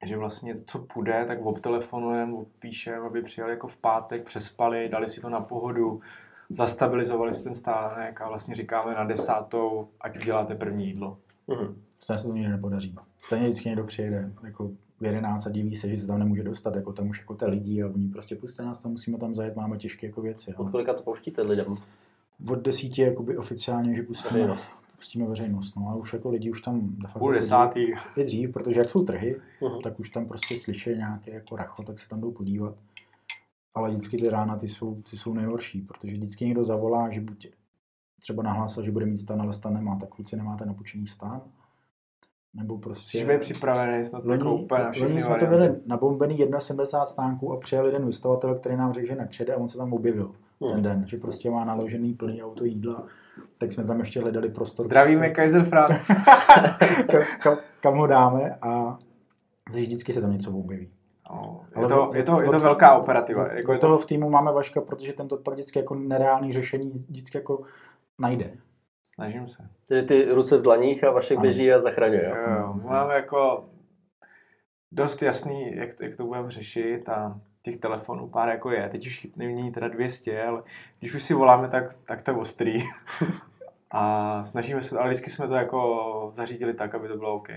[0.05, 5.21] že vlastně co půjde, tak obtelefonujeme, píšeme, aby přijeli jako v pátek, přespali, dali si
[5.21, 6.01] to na pohodu,
[6.49, 11.17] zastabilizovali si ten stánek a vlastně říkáme na desátou, ať uděláte první jídlo.
[11.47, 11.75] Mm-hmm.
[11.95, 12.95] Stejně se to nikdy nepodaří.
[13.23, 14.71] Stejně vždycky někdo přijede, jako
[15.03, 17.45] v 11 a diví se, že se tam nemůže dostat, jako tam už jako ty
[17.45, 20.55] lidi a oni prostě puste nás tam, musíme tam zajet, máme těžké jako věci.
[20.55, 21.75] Od kolika to pouštíte lidem?
[22.49, 24.71] Od desíti jakoby oficiálně, že pustíme veřejnost.
[24.95, 27.87] Pustíme veřejnost, no a už jako lidi už tam de facto Půl desátý.
[28.17, 29.81] Je dřív, protože jak jsou trhy, uh-huh.
[29.81, 32.75] tak už tam prostě slyší nějaké jako racho, tak se tam jdou podívat.
[33.75, 37.47] Ale vždycky ty rána ty jsou, ty jsou nejhorší, protože vždycky někdo zavolá, že buď
[38.19, 41.41] třeba nahlásil, že bude mít stan, ale stan nemá, tak kluci nemáte napočený stan
[42.53, 43.17] nebo prostě...
[43.17, 47.53] Že byl připravený snad loni, jako úplně na všechny jsme to měli nabombený 71 stánků
[47.53, 50.71] a přijel jeden vystavatel, který nám řekl, že nepřijede a on se tam objevil hmm.
[50.71, 53.05] ten den, že prostě má naložený plný auto jídla,
[53.57, 54.85] tak jsme tam ještě hledali prostor.
[54.85, 56.07] Zdravíme Kaiser Franz.
[57.11, 58.97] kam, kam, kam, ho dáme a
[59.71, 60.89] vždycky se tam něco objeví.
[61.29, 63.53] No, je, to, je, to, je to velká operativa.
[63.53, 63.87] Jako je to...
[63.87, 67.61] toho v týmu máme Vaška, protože tento pak vždycky jako nereálný řešení vždycky jako
[68.19, 68.53] najde.
[69.15, 69.69] Snažím se.
[69.87, 72.29] Tedy ty ruce v dlaních a Vašek běží a zachraňuje.
[72.29, 72.73] Jo, jo.
[72.73, 73.69] My máme jako
[74.91, 78.89] dost jasný, jak, jak to budeme řešit a těch telefonů pár jako je.
[78.89, 80.63] Teď už není teda 200, ale
[80.99, 82.83] když už si voláme, tak, tak to je ostrý.
[83.91, 87.49] a snažíme se, ale vždycky jsme to jako zařídili tak, aby to bylo OK.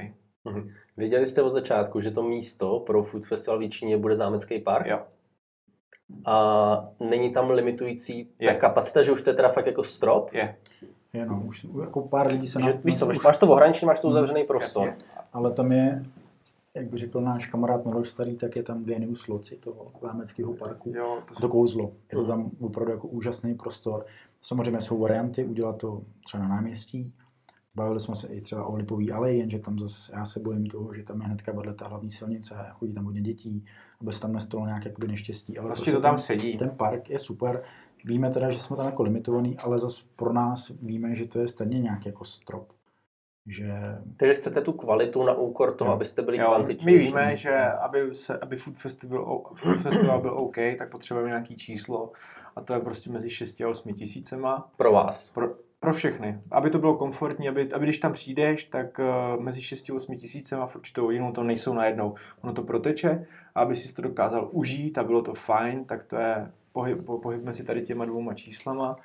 [0.44, 0.70] Mhm.
[0.96, 4.86] Věděli jste od začátku, že to místo pro Food Festival v Číně bude zámecký park?
[4.86, 5.02] Jo.
[6.26, 8.48] A není tam limitující je.
[8.48, 10.32] ta kapacita, že už to je teda fakt jako strop?
[10.32, 10.56] Je.
[11.16, 13.86] Je, no, už jako pár lidí se Že, na, víš co, už, máš to ohraničení,
[13.86, 14.88] máš to uzavřený prostor.
[14.88, 15.04] Jasně.
[15.32, 16.04] ale tam je,
[16.74, 20.92] jak by řekl náš kamarád Miloš Starý, tak je tam genius loci toho Lámeckého parku.
[20.96, 21.92] Jo, to, To kouzlo.
[22.12, 24.06] Je to tam opravdu jako úžasný prostor.
[24.42, 27.12] Samozřejmě jsou varianty, udělat to třeba na náměstí.
[27.74, 30.94] Bavili jsme se i třeba o Lipový aleji, jenže tam zase já se bojím toho,
[30.94, 33.64] že tam je hnedka vedle ta hlavní silnice, chodí tam hodně dětí,
[34.00, 35.58] aby se tam nestalo nějaké jakoby neštěstí.
[35.58, 36.56] Ale prostě to tam ten, sedí.
[36.56, 37.62] ten park je super.
[38.06, 41.48] Víme teda, že jsme tam jako limitovaný, ale zase pro nás víme, že to je
[41.48, 42.72] stejně nějaký jako strop.
[43.48, 43.72] Že
[44.16, 45.94] Takže chcete tu kvalitu na úkor toho, Jo.
[45.94, 46.98] abyste byli Jo, kvantičnější.
[46.98, 51.56] my víme, že aby, se, aby Food Festival, Food Festival byl OK, tak potřebujeme nějaký
[51.56, 52.12] číslo
[52.56, 55.28] a to je prostě mezi 6 a 8 tisícema Pro vás.
[55.28, 55.48] pro,
[55.80, 56.40] pro všechny.
[56.50, 60.16] Aby to bylo komfortní, aby, aby když tam přijdeš, tak uh, mezi 6 a 8
[60.16, 62.14] tisícema v určitou jinou to nejsou najednou.
[62.42, 66.16] Ono to proteče a aby si to dokázal užít a bylo to fajn, tak to
[66.16, 68.96] je pohyb, po- pohyb mezi tady těma dvouma číslama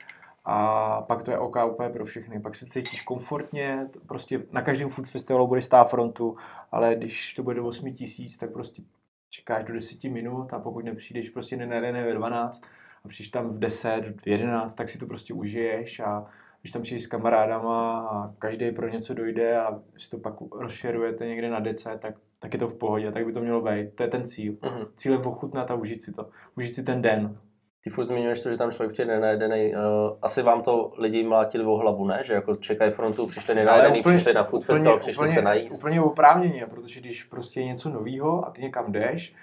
[0.45, 0.55] a
[1.01, 2.39] pak to je OK úplně pro všechny.
[2.39, 6.35] Pak se cítíš komfortně, prostě na každém food festivalu bude stát frontu,
[6.71, 8.81] ale když to bude do 8 tisíc, tak prostě
[9.29, 12.61] čekáš do 10 minut a pokud nepřijdeš prostě nenajde ve 12
[13.05, 16.25] a přijdeš tam v 10, v 11, tak si to prostě užiješ a
[16.61, 21.25] když tam přijdeš s kamarádama a každý pro něco dojde a si to pak rozšerujete
[21.25, 23.95] někde na dece, tak, tak je to v pohodě, tak by to mělo být.
[23.95, 24.57] To je ten cíl.
[24.61, 24.85] Mhm.
[24.95, 26.29] Cíl je ochutnat a užít si to.
[26.57, 27.37] Užít si ten den.
[27.83, 29.73] Ty furt zmiňuješ to, že tam člověk přijde nenajedený.
[29.75, 29.81] Uh,
[30.21, 32.21] asi vám to lidi mlátili o hlavu, ne?
[32.25, 35.79] Že jako čekají frontu, přišli nenajedený, úplně- přišli na food festival, přišli se najíst.
[35.83, 39.35] Úplně oprávněně, protože když prostě je něco novýho a ty někam jdeš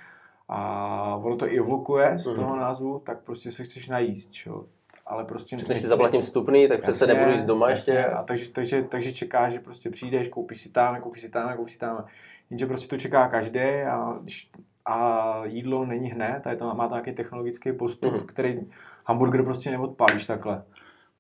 [0.49, 2.37] a ono to i evokuje z Mhm.
[2.37, 4.65] toho názvu, tak prostě se chceš najíst, čo?
[5.07, 5.57] Ale prostě...
[5.57, 7.95] Když si zaplatím vstupný, tak přece Jasně, nebudu jíst doma jasně.
[7.95, 8.11] ještě.
[8.11, 11.73] A takže, takže, takže čekáš, že prostě přijdeš, koupíš si tam, koupíš si tam, koupíš
[11.75, 12.05] si tam.
[12.51, 14.51] Jenže prostě to čeká každý a, když,
[14.89, 18.27] a jídlo není hned, a je to, má to nějaký technologický postup, Mhm.
[18.27, 18.61] který
[19.05, 20.65] hamburger prostě neodpálíš takhle.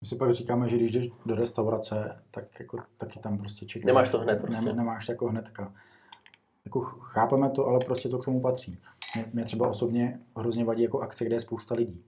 [0.00, 3.86] my si pak říkáme, že když jdeš do restaurace, tak jako taky tam prostě čekáš.
[3.86, 4.64] Nemáš to hned prostě.
[4.66, 5.72] Nem, nemáš to jako hnedka.
[6.64, 8.78] Jako ch- chápeme to, ale prostě to k tomu patří.
[9.14, 12.04] Mě, mě třeba osobně hrozně vadí jako akce, kde je spousta lidí.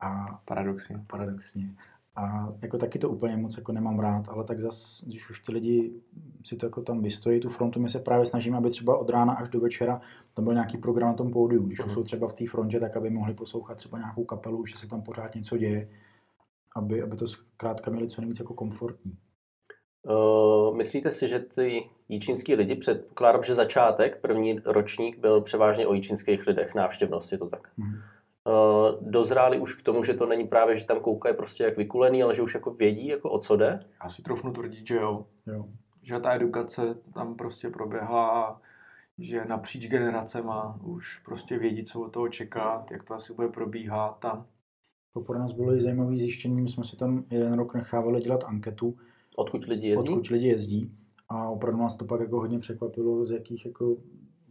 [0.00, 1.04] A Paradoxně.
[1.06, 1.74] paradoxně.
[2.16, 5.52] A jako taky to úplně moc jako nemám rád, ale tak zas, když už ty
[5.52, 5.92] lidi
[6.44, 9.32] si to jako tam vystojí, tu frontu, my se právě snažíme, aby třeba od rána
[9.32, 10.00] až do večera
[10.34, 11.62] tam byl nějaký program na tom pódiu.
[11.62, 11.94] Když už Mhm.
[11.94, 15.02] jsou třeba v té frontě, tak aby mohli poslouchat třeba nějakou kapelu, že se tam
[15.02, 15.88] pořád něco děje,
[16.76, 19.18] aby, aby to zkrátka měli co nejvíc jako komfortní.
[20.08, 25.94] Uh, myslíte si, že ty jíčínský lidi, předpokládám, že začátek, první ročník byl převážně o
[25.94, 27.68] jíčínských lidech, návštěvnost, je to tak?
[27.76, 27.96] Mhm.
[28.46, 32.22] Uh, dozráli už k tomu, že to není právě, že tam koukají prostě jak vykulený,
[32.22, 33.80] ale že už jako vědí, jako o co jde?
[34.02, 35.26] Já si trofnu tvrdit, že jo.
[35.46, 35.66] Jo.
[36.02, 38.60] Že ta edukace tam prostě proběhla a
[39.18, 44.18] že napříč generacema už prostě vědí, co od toho čekat, jak to asi bude probíhat
[44.18, 44.46] tam.
[45.12, 48.44] To pro nás bylo i zajímavé zjištění, my jsme si tam jeden rok nechávali dělat
[48.44, 48.96] anketu,
[49.36, 50.08] Odkud lidi jezdí?
[50.08, 50.92] odkud lidi jezdí
[51.28, 53.96] a opravdu nás to pak jako hodně překvapilo, z jakých jako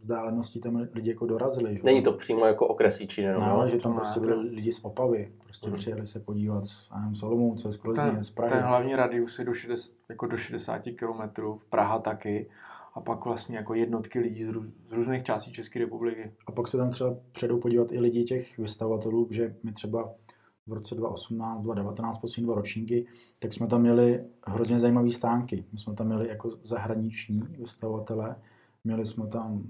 [0.08, 1.74] vzdáleností tam lidi jako dorazili.
[1.74, 1.80] Že?
[1.84, 3.54] Není to přímo jako okres Jíčín, jenom, No, jo?
[3.54, 5.76] ale že tam To ne, prostě byli lidi z Opavy, prostě Mhm.
[5.76, 8.52] přijeli se podívat z, nevím, z Olomouce, z Plzně, Ten, z Prahy.
[8.52, 12.50] ten hlavní radius je do 60, jako do 60 km, Praha taky.
[12.94, 16.32] A pak vlastně jako jednotky lidí z, rů, z různých částí České republiky.
[16.46, 20.12] A pak se tam třeba předou podívat i lidi těch vystavatelů, že my třeba
[20.66, 23.06] v roce 2018, 2019, poslední dva ročníky,
[23.38, 25.64] tak jsme tam měli hrozně zajímavé stánky.
[25.72, 28.36] My jsme tam měli jako zahraniční vystavatele,
[28.84, 29.62] měli jsme tam,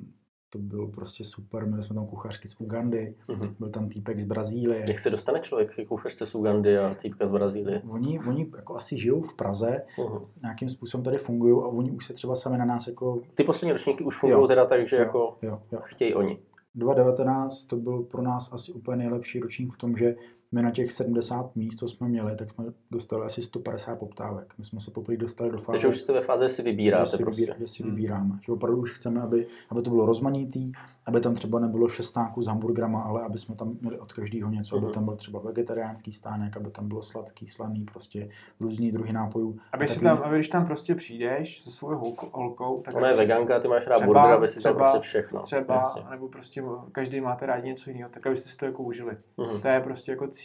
[0.55, 3.55] to bylo prostě super, měli jsme tam kuchařky z Ugandy, Mhm.
[3.59, 4.85] byl tam týpek z Brazílie.
[4.89, 7.83] Jak se dostane člověk k kuchařce z Ugandy a týpka z Brazílie?
[7.89, 10.19] Oni, oni jako asi žijou v Praze, Mhm.
[10.43, 13.21] nějakým způsobem tady fungují a oni už se třeba sami na nás jako...
[13.35, 14.47] Ty poslední ročníky už fungují Jo.
[14.49, 15.79] teda tak, že Jo, jako Jo, jo.
[15.85, 16.39] chtějí oni.
[16.75, 20.17] 2019 to byl pro nás asi úplně nejlepší ročník v tom, že
[20.55, 24.55] my na těch 70 míst, co jsme měli, tak jsme dostali asi 150 poptávek.
[24.59, 26.63] My jsme se poprvé dostali do fáze, Takže už jste ve fázi, že si že
[26.63, 27.41] vybíráte si, prostě.
[27.41, 27.93] vybíra, že si Hmm.
[27.95, 28.39] vybíráme.
[28.47, 30.73] Že opravdu už chceme, aby, aby to bylo rozmanitý,
[31.07, 34.51] aby tam třeba nebylo šest stánků s hamburgrama, ale aby jsme tam měli od každého
[34.51, 34.85] něco, Mhm.
[34.85, 38.29] aby tam byl třeba vegetariánský stánek, aby tam bylo sladký, slaný, prostě
[38.61, 39.59] různý druhy nápojů.
[39.73, 43.15] Aby, si tam, aby když tam prostě přijdeš se svou holkou, holkou tak Ona je
[43.17, 45.43] veganka, ty máš rád Třeba- burger, aby si tam třeba- prostě všechno.
[45.43, 46.03] třeba, Jasně.
[46.11, 46.63] nebo prostě
[46.93, 49.17] každý máte rádi něco jiného, tak abyste si to jako užili.
[49.37, 49.61] Mhm.
[49.61, 50.44] To je prostě jako cíl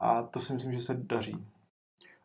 [0.00, 1.36] a to si myslím, že se daří.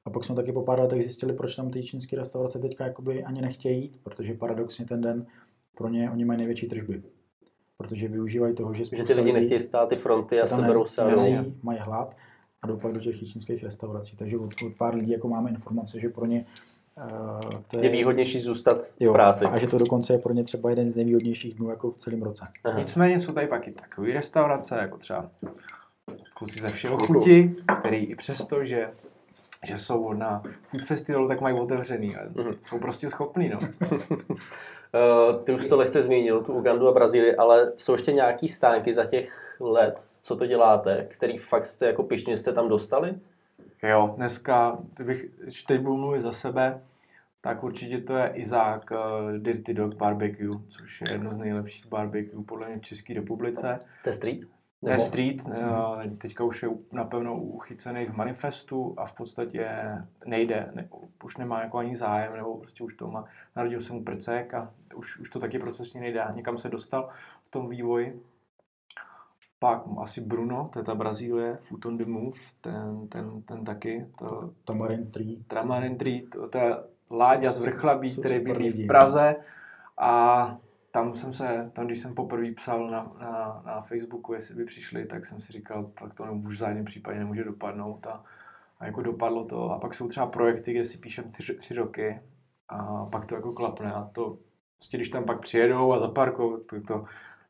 [0.05, 3.23] A pak jsme taky po pár letech zjistili, proč tam ty čínské restaurace teďka jakoby
[3.23, 5.25] ani nechtějí jít, protože paradoxně ten den
[5.77, 7.03] pro ně oni mají největší tržby.
[7.77, 11.45] Protože využívají toho, že, Že ty lidi nechtějí stát ty fronty a seberou se a
[11.63, 12.17] mají hlad
[12.61, 14.17] a jdou pak do těch čínských restaurací.
[14.17, 16.45] Takže od, od pár lidí jako máme informace, že pro ně
[16.97, 19.45] uh, to Je výhodnější zůstat v jo, práci.
[19.45, 22.22] A že to dokonce je pro ně třeba jeden z nejvýhodnějších dnů jako v celém
[22.22, 22.45] roce.
[22.63, 22.80] Aha.
[22.80, 25.32] Nicméně jsou tady pak i takové restaurace, jako třeba
[26.40, 28.90] kluci ze všeho chuti, který i přesto, že
[29.66, 32.16] že jsou na food festivalu, tak mají otevřený.
[32.16, 32.54] A Mhm.
[32.62, 33.58] Jsou prostě schopní, no.
[33.92, 38.94] Uh, ty už to lehce zmínil, tu Ugandu a Brazílii, ale jsou ještě nějaký stánky
[38.94, 43.14] za těch let, co to děláte, který fakt jste jako pišně jste tam dostali?
[43.84, 46.82] Jo, dneska, kdybych, když teď budu mluvit za sebe,
[47.42, 48.98] tak určitě to je Izák uh,
[49.38, 53.80] Dirty Dog Barbecue, což je jedno z nejlepších barbecue podle mě v České republice.
[54.04, 54.40] To je street?
[54.84, 59.69] To je street, uh, teďka už je napevno uchycený v manifestu a v podstatě
[60.25, 60.89] nejde, ne,
[61.23, 63.25] už nemá jako ani zájem, nebo prostě už to má,
[63.55, 67.09] narodil se mu prcek a už, už to taky procesně nejde, někam se dostal
[67.47, 68.23] v tom vývoji.
[69.59, 74.05] Pak asi Bruno, to je ta Brazílie, Foot on the Move, ten, ten, ten taky,
[74.19, 75.43] to, Tamarin Tree.
[75.47, 76.75] Tramarin Tree, to, to je
[77.11, 79.36] Láďa z Vrchlabí, který bydlí v Praze
[79.97, 80.57] a
[80.92, 85.06] tam jsem se, tam když jsem poprvé psal na, na, na Facebooku, jestli by přišli,
[85.06, 88.24] tak jsem si říkal, tak to už v žádném případě nemůže dopadnout a,
[88.80, 92.20] a jako dopadlo to a pak jsou třeba projekty, kde si píšem tři, tři roky
[92.70, 94.38] a pak to jako klapne a to,
[94.78, 97.06] prostě když tam pak přijedou a zaparkou, to, to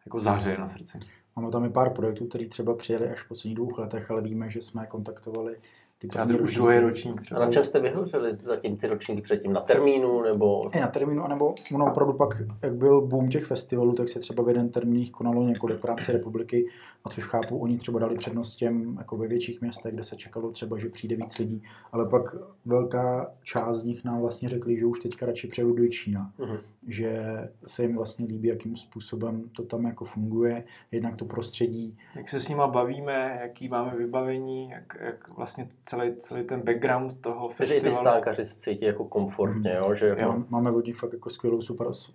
[0.06, 1.00] jako zahřeje na srdci.
[1.36, 4.50] Máme tam i pár projektů, které třeba přijeli až v posledních dvou letech, ale víme,
[4.50, 5.58] že jsme kontaktovali
[6.02, 6.62] ty Třeba první už ročníky.
[6.62, 7.39] druhý ročník A třeba.
[7.39, 9.54] na čem jste vyhořeli zatím ty ročníky předtím?
[9.54, 10.70] Na termínu nebo...
[10.76, 14.43] I na termínu, anebo ono opravdu pak, jak byl boom těch festivalů, tak se třeba
[14.43, 16.66] v jeden termín jich konalo několik v rámci republiky,
[17.06, 20.52] a což chápu, oni třeba dali přednost těm jako ve větších městech, kde se čekalo
[20.52, 22.36] třeba, že přijde víc lidí, ale pak
[22.66, 26.58] velká část z nich nám vlastně řekli, že už teďka radši přejdou do Čína, Mhm.
[26.88, 27.24] že
[27.66, 32.39] se jim vlastně líbí, jakým způsobem to tam jako funguje, jednak to prostředí, jak se
[32.39, 37.74] s nima bavíme, jaký máme vybavení, jak, jak vlastně celý, celý ten background toho Takže
[37.74, 38.10] i ty festivalu.
[38.10, 39.94] stánkaři se cítí jako komfortně, jo?
[39.94, 40.22] že jako...
[40.22, 40.44] Jo.
[40.50, 42.14] Máme od nich fakt jako skvělou super s-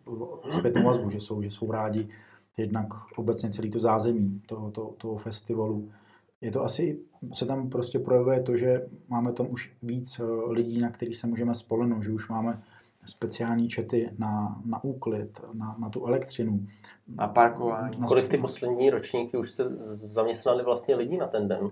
[0.59, 2.09] zpětnou vazbu, že jsou, že jsou rádi
[2.57, 5.91] jednak obecně celý to zázemí toho, toho, toho festivalu.
[6.41, 6.99] Je to asi,
[7.35, 11.27] se tam prostě projevuje to, že máme tam už víc eh, lidí, na který se
[11.27, 12.63] můžeme spolehnout, že už máme
[13.07, 16.67] speciální čety na, na úklid, na, na tu elektřinu.
[17.17, 18.01] Na parkování.
[18.01, 19.65] Na Kolik ty poslední ročníky už jste
[20.15, 21.71] zaměstnali vlastně lidí na ten den?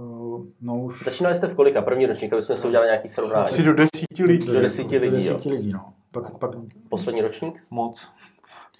[0.00, 1.82] Eh, No už Začínali jste v kolika?
[1.82, 3.44] První ročník, aby jsme si udělali nějaký srovnání.
[3.44, 4.46] Asi do desíti lidí.
[4.46, 5.32] do desíti lidí, do jo.
[5.32, 5.92] desíti lidí no.
[6.10, 6.50] Pak, pak,
[6.88, 7.62] Poslední ročník?
[7.70, 8.08] Moc.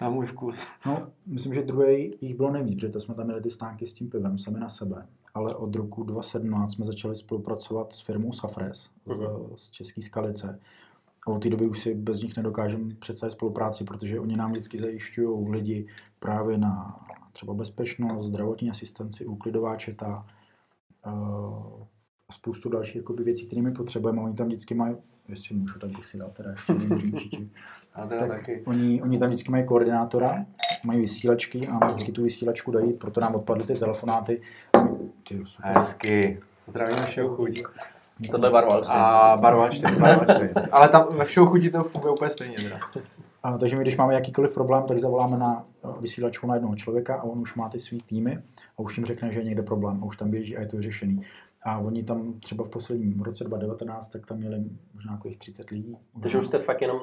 [0.01, 0.65] Na můj vkus.
[0.85, 3.93] no, myslím, že druhý jich bylo nejvíc, protože to jsme tam měli ty stánky s
[3.93, 5.05] tím pivem sami na sebe.
[5.33, 9.25] Ale od roku 2017 jsme začali spolupracovat s firmou Safres Mhm.
[9.55, 10.59] z, z České Skalice.
[11.27, 14.77] A od té doby už si bez nich nedokážeme představit spolupráci, protože oni nám vždycky
[14.77, 15.87] zajišťují lidi
[16.19, 16.99] právě na
[17.31, 20.25] třeba bezpečnost, zdravotní asistenci, úklidová četa
[21.03, 21.13] a
[22.31, 24.21] spoustu dalších jakoby, věcí, které my potřebujeme.
[24.21, 24.95] Oni tam vždycky mají,
[25.29, 26.73] jestli můžu, tak bych si dal teda ještě.
[27.93, 28.63] A teda Tak taky.
[28.65, 30.45] oni, oni tam vždycky mají koordinátora,
[30.83, 34.41] mají vysílačky a vždycky tu vysílačku dají, proto nám odpadly ty telefonáty.
[35.27, 35.71] Ty, super.
[35.71, 36.39] Hezky.
[36.67, 37.63] Zdravíme všeho chuť.
[38.31, 38.81] Tohle je barva.
[38.89, 40.49] A barva 4, barva 4.
[40.71, 42.55] Ale tam ve všeho chutí to funguje úplně stejně.
[42.57, 42.79] Teda.
[43.43, 47.15] A, takže my, když máme jakýkoliv problém, tak zavoláme na eh, vysílačku na jednoho člověka
[47.15, 48.39] a on už má ty svý týmy
[48.77, 50.77] a už jim řekne, že je někde problém a už tam běží a je to
[50.77, 51.21] vyřešený.
[51.63, 54.63] A oni tam třeba v posledním roce 2019, tak tam měli
[54.93, 55.97] možná nějakých 30 lidí.
[56.21, 56.99] Takže už jste fakt jenom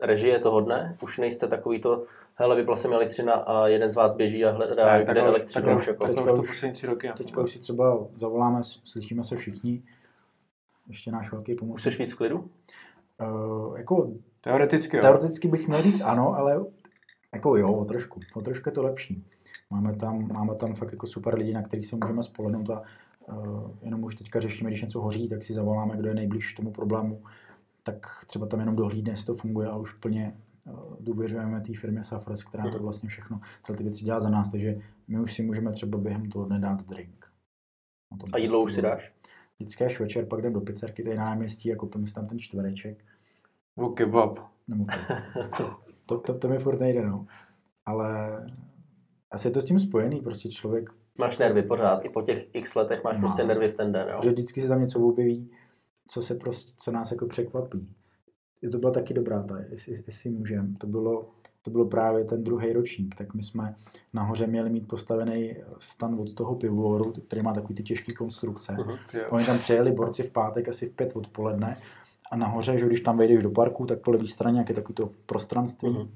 [0.00, 0.96] režie toho dne?
[1.02, 4.50] Už nejste takový to, hele, vypla se mi elektřina a jeden z vás běží a
[4.50, 6.04] hledá, Tak, kde takhle už- takhle už už- jako.
[6.06, 7.10] takhle Teďka už to už- poslední tři roky.
[7.16, 9.82] Teďka už si třeba zavoláme, slyšíme se všichni.
[10.88, 11.80] Ještě náš velký Už pomoc.
[11.80, 12.50] jsi víc v klidu?
[13.20, 14.10] Uh, jako
[14.40, 15.02] Teoreticky jo.
[15.02, 16.64] Teoreticky bych měl říct ano, ale
[17.34, 18.20] jako jo, o trošku.
[18.34, 19.24] O trošku je to lepší.
[19.70, 22.82] Máme tam, máme tam fakt jako super lidi, na kterých se můžeme spolehnout a
[23.26, 26.70] uh, jenom už teďka řešíme, když něco hoří, tak si zavoláme, kdo je nejblíž tomu
[26.70, 27.22] problému,
[27.82, 30.36] tak třeba tam jenom dohlídne, jestli to funguje a už plně
[30.66, 34.50] uh, důvěřujeme té firmě Safres, která to vlastně všechno, tyhle ty věci dělá za nás,
[34.50, 34.76] takže
[35.08, 37.26] my už si můžeme třeba během toho dne dát drink.
[38.32, 39.14] A jídlo už si dáš?
[39.58, 42.38] Vždycky až večer, pak jdem do pizzerky tady na náměstí a koupíme si tam ten
[42.38, 43.04] čtvereček.
[43.78, 44.38] Nebo kebab.
[44.68, 44.84] Nebo
[45.56, 45.76] to,
[46.06, 47.26] to, to, to mi furt nejde, no.
[47.86, 48.40] Ale
[49.30, 52.74] asi je to s tím spojený, prostě člověk, Máš nervy pořád, i po těch x
[52.74, 53.20] letech máš Mám.
[53.20, 54.20] prostě nervy v ten den, jo?
[54.22, 55.50] že vždycky se tam něco objeví,
[56.08, 57.88] co se prostě, co nás jako překvapí.
[58.72, 60.74] To byla taky dobrá ta, jestli, jestli můžem.
[60.74, 61.30] To bylo,
[61.62, 63.74] to bylo právě ten druhý ročník, tak my jsme
[64.12, 68.76] nahoře měli mít postavený stan od toho pivovaru, který má takový ty těžké konstrukce.
[68.78, 69.26] Jo.
[69.30, 71.76] Oni tam přijeli borci v pátek asi v pět odpoledne
[72.30, 74.94] a nahoře, že když tam vejdeš do parku, tak po levé straně, jak je takový
[74.94, 76.08] to prostranství, Mhm.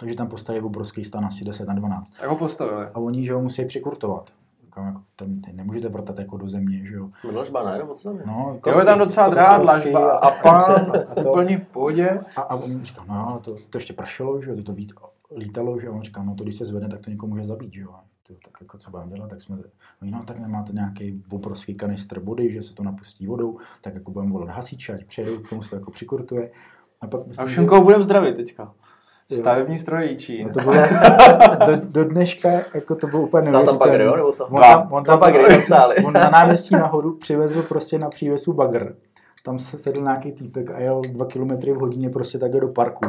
[0.00, 2.12] takže tam postaví obrovský stan asi 10 na 12.
[2.20, 2.86] Tak ho postavili.
[2.94, 4.30] A oni, že ho musí přikurtovat.
[4.64, 7.08] Říkám, jako, ten, ten nemůžete vrtat jako do země, že jo.
[7.30, 7.78] Dlažba, ne?
[7.78, 8.24] Nebo co tam je?
[8.26, 12.20] No, Jo, je tam docela kostky dlažba a- pán, a to- úplně v pohodě.
[12.36, 14.92] A, a on říkal, no to, to ještě pršelo, že jo, to, to vít,
[15.36, 15.92] lítalo, že jo.
[15.92, 17.90] On říkal, no to když se zvedne, tak to někoho může zabít, že jo.
[18.34, 19.62] Ty, tak jako co budeme dělat, tak jsme, no,
[20.02, 24.32] no tak nemáte nějaký obrovský kanistr vody, že se to napustí vodou, tak jako budeme
[24.32, 26.50] volat hasiče, ať přijedou, k tomu se to jako přikurtuje.
[27.00, 27.80] A pak myslím, a už že...
[27.80, 28.72] budeme zdravit teďka.
[29.32, 30.44] Stavební strojíčí.
[30.44, 30.74] No to bylo,
[31.66, 33.78] do, do, dneška, jako to bylo úplně neuvěřitelné.
[33.78, 34.46] tam bagry, jo, nebo co?
[34.46, 35.58] On tam, on tam, bagry,
[36.04, 38.96] on na náměstí nahoru přivezl prostě na přívesu bagr
[39.42, 43.04] tam se sedl nějaký týpek a jel dva kilometry v hodině prostě takhle do parku.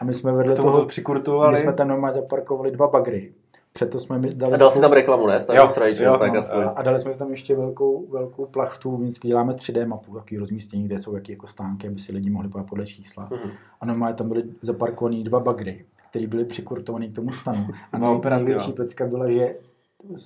[0.00, 1.52] A my jsme vedle toho, přikurtovali.
[1.52, 3.32] My jsme tam normálně zaparkovali dva bagry.
[3.78, 4.54] Přeto jsme mi dali...
[4.54, 5.38] A dal si tam reklamu, ne?
[5.54, 5.68] Jo,
[6.00, 9.86] jo, tak no, a dali jsme si tam ještě velkou, velkou plachtu, vždycky děláme 3D
[9.86, 13.28] mapu, takový rozmístění, kde jsou jaký jako stánky, aby si lidi mohli podle čísla.
[13.30, 13.50] Mm-hmm.
[13.80, 17.66] A normálně tam byly zaparkovaný dva bagry, které byly přikurtované k tomu stanu.
[17.92, 19.54] A no, největší pecka byla, že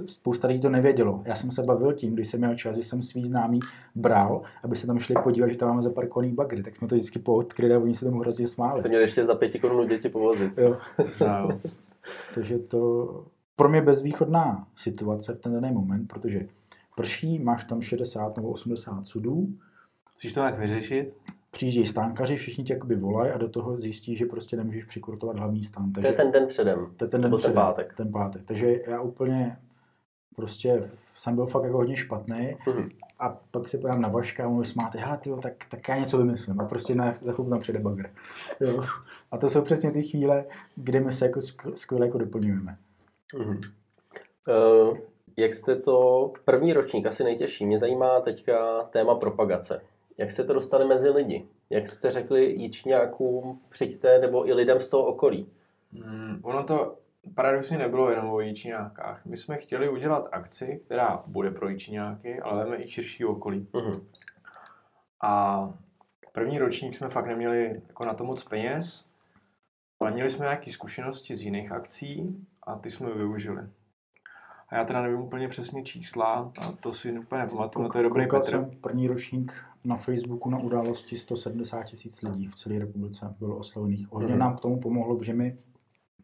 [0.07, 1.23] spousta lidí to nevědělo.
[1.25, 3.61] Já jsem se bavil tím, když jsem měl čas, že jsem svý známý
[3.95, 7.19] bral, aby se tam šli podívat, že tam máme zaparkovaný bagry, tak jsme to vždycky
[7.19, 8.81] poodkryli a oni se tomu hrozně smáli.
[8.81, 10.59] Jste měli ještě za pěti korun děti povozit.
[10.59, 10.77] Jo.
[11.21, 11.49] no.
[12.35, 13.25] Takže to
[13.57, 16.49] pro mě bezvýchodná situace v ten daný moment, protože
[16.97, 19.49] prší, máš tam 60 nebo 80 sudů.
[20.09, 21.15] Chceš to nějak vyřešit?
[21.53, 25.63] přijíždějí stánkaři, všichni tě jakoby volají a do toho zjistí, že prostě nemůžeš přikurtovat hlavní
[25.63, 25.93] stán.
[25.93, 26.87] Takže, to je ten den předem.
[26.97, 27.95] To je ten den předem, ten pátek.
[27.97, 28.45] Ten pátek.
[28.45, 29.57] Takže já úplně
[30.37, 32.91] prostě jsem byl fakt jako hodně špatný mm-hmm.
[33.19, 36.19] a pak se pojďám na Vaška a mu smáte, hele tyjo, tak, tak já něco
[36.19, 38.11] vymyslím a prostě na, za chvilku tam přijde bagr.
[38.61, 38.85] Jo.
[39.31, 40.45] A to jsou přesně ty chvíle,
[40.77, 41.41] kdy my se jako
[41.75, 42.77] skvěle jako doplňujeme.
[43.35, 43.73] Mm-hmm.
[44.89, 44.99] Uh,
[45.37, 49.83] jak jste to, první ročník asi nejtěžší, mě zajímá teďka téma propagace.
[50.19, 51.47] Jak jste to dostali mezi lidi?
[51.71, 55.47] Jak jste řekli Jíčňákům přijďte nebo i lidem z toho okolí?
[55.93, 56.97] Hmm, ono to
[57.35, 59.27] paradoxně nebylo jenom o Jíčňákách.
[59.27, 63.67] My jsme chtěli udělat akci, která bude pro Jíčňáky, ale máme i širší okolí.
[63.73, 64.01] Mm-hmm.
[65.23, 65.75] A
[66.33, 69.05] první ročník jsme fakt neměli jako na to moc peněz,
[70.03, 73.63] ale měli jsme nějaké zkušenosti z jiných akcí a ty jsme využili.
[74.69, 78.05] A já teda nevím úplně přesně čísla, a to si úplně nepamatuju, no to je
[78.05, 78.71] dobrý Petr.
[78.81, 84.13] první ročník na Facebooku na události 170 tisíc lidí v celé republice bylo oslovených.
[84.13, 84.39] Hodně mm-hmm.
[84.39, 85.57] nám k tomu pomohlo, že my,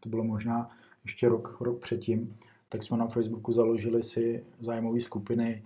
[0.00, 0.70] to bylo možná
[1.04, 2.36] ještě rok, rok předtím,
[2.68, 5.64] tak jsme na Facebooku založili si zájmové skupiny,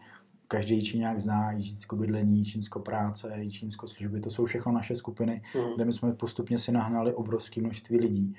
[0.53, 5.75] každý nějak zná, Jičínsko bydlení, Jičínsko práce, Jičínsko služby, to jsou všechno naše skupiny, mm.
[5.75, 8.37] kde my jsme postupně si nahnali obrovské množství lidí.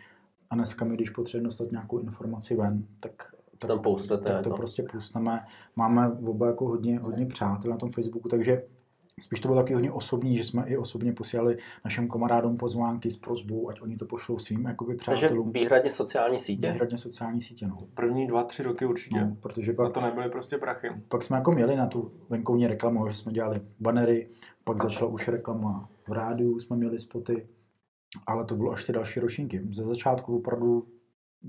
[0.50, 4.50] A dneska my, když potřebujeme dostat nějakou informaci ven, tak tak, tam postete, tak to,
[4.50, 5.46] to prostě pustíme.
[5.76, 8.64] Máme oba jako hodně, hodně přátel na tom Facebooku, takže
[9.22, 13.18] Spíš to bylo taky hodně osobní, že jsme i osobně posílali našim kamarádům pozvánky s
[13.18, 15.52] prozbou, ať oni to pošlou svým jakoby, přátelům.
[15.52, 16.72] Takže výhradně sociální sítě?
[16.72, 17.76] Výhradně sociální sítě, no.
[17.94, 19.22] První dva, tři roky určitě.
[19.22, 20.90] No, protože pak, a to nebyly prostě prachy.
[21.08, 24.30] Pak jsme jako měli na tu venkovní reklamu, že jsme dělali banery,
[24.64, 27.48] pak začala už reklama v rádiu, jsme měli spoty,
[28.28, 29.62] ale to bylo až ty další ročníky.
[29.72, 30.88] Ze začátku opravdu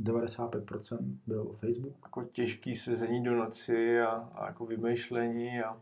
[0.02, 1.94] 95% byl Facebook.
[2.02, 5.76] Jako těžký sezení do noci a, a jako vymýšlení a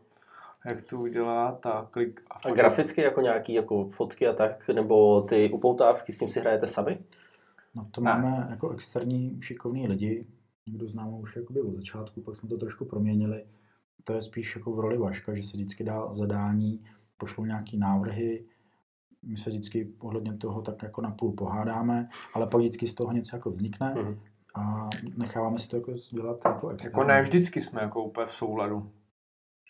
[0.66, 2.22] jak to udělat a klik.
[2.30, 6.40] A, a graficky jako nějaký jako fotky a tak, nebo ty upoutávky, s tím si
[6.40, 6.98] hrajete sami?
[7.74, 8.10] No to ne.
[8.10, 10.26] máme jako externí šikovní lidi,
[10.66, 13.44] někdo známe už jakoby od začátku, pak jsme to trošku proměnili.
[14.04, 16.84] To je spíš jako v roli Vaška, že se vždycky dá zadání,
[17.18, 18.44] pošlou nějaký návrhy,
[19.22, 23.36] my se vždycky ohledně toho tak jako napůl pohádáme, ale pak vždycky z toho něco
[23.36, 24.18] jako vznikne mm-hmm.
[24.54, 26.92] a necháváme si to jako dělat jako externí.
[26.92, 28.90] Jako ne vždycky jsme jako úplně v souladu.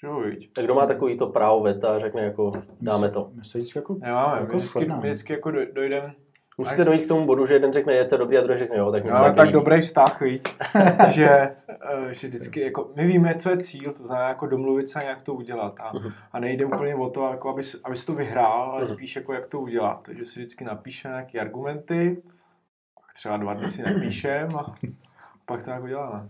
[0.03, 0.53] Jo, viď.
[0.53, 3.31] Tak kdo má takový to právo veta a řekne jako dáme to?
[3.35, 6.15] My se vždycky jako, Nemáme, jako my vždycky, my vždycky jako dojdeme
[6.59, 8.93] Musíte dojít k tomu bodu, že jeden řekne, je to dobrý a druhý řekne, jo,
[8.93, 9.53] tak no, tak líbí.
[9.53, 10.43] dobrý vztah, víc,
[11.09, 14.99] že, eh, že vždycky, jako, my víme, co je cíl, to znamená jako domluvit se
[14.99, 15.81] a jak to udělat.
[15.81, 16.13] A, uh-huh.
[16.33, 18.95] a nejde úplně o to, jako aby, aby to vyhrál, ale uh-huh.
[18.95, 20.03] spíš jako jak to udělat.
[20.03, 22.23] Takže si vždycky napíše nějaké argumenty,
[22.95, 24.73] pak třeba dva dny si napíšem a
[25.47, 26.29] pak to jako děláme.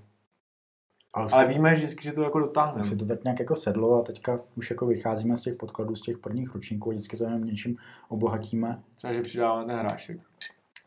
[1.15, 2.91] Ale, ale víme vždycky, že to jako dotáhneme.
[2.91, 6.01] Už to tak nějak jako sedlo a teďka už jako vycházíme z těch podkladů, z
[6.01, 7.77] těch prvních ročníků a vždycky to jenom něčím
[8.09, 8.83] obohatíme.
[8.95, 10.21] Třeba, že přidáváme ten hrášek.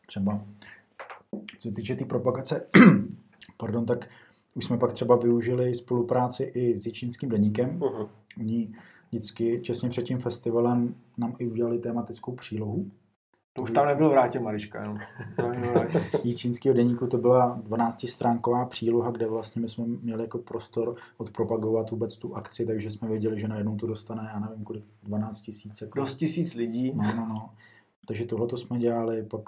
[0.06, 0.44] Třeba.
[1.58, 2.66] Co se týče té tý propagace,
[3.56, 4.08] pardon, tak
[4.54, 7.78] už jsme pak třeba využili spolupráci i s Jičínským deníkem.
[7.78, 8.08] Uh-huh.
[8.38, 8.74] Oni
[9.08, 12.90] vždycky těsně před tím festivalem nám i udělali tematickou přílohu,
[13.56, 14.98] to už tam nebylo vrátě Mariška, jenom.
[16.24, 22.16] Jíčínského deníku to byla 12-stránková příloha, kde vlastně my jsme měli jako prostor odpropagovat vůbec
[22.16, 25.80] tu akci, takže jsme věděli, že najednou to dostane, já nevím kolik, 12 tisíc.
[25.80, 26.00] Jako...
[26.00, 26.92] Dost tisíc lidí.
[26.94, 27.50] No, no, no.
[28.06, 29.42] Takže tohle to jsme dělali, pak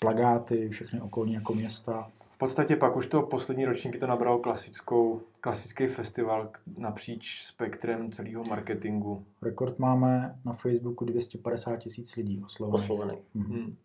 [0.00, 2.10] plagáty, všechny okolní jako města.
[2.36, 8.44] V podstatě pak už to poslední ročníky to nabralo klasickou, klasický festival napříč spektrem celého
[8.44, 9.24] marketingu.
[9.42, 12.74] Rekord máme na Facebooku 250 tisíc lidí oslovených.
[12.74, 13.24] oslovených.
[13.34, 13.54] Mhm.
[13.54, 13.76] Hmm.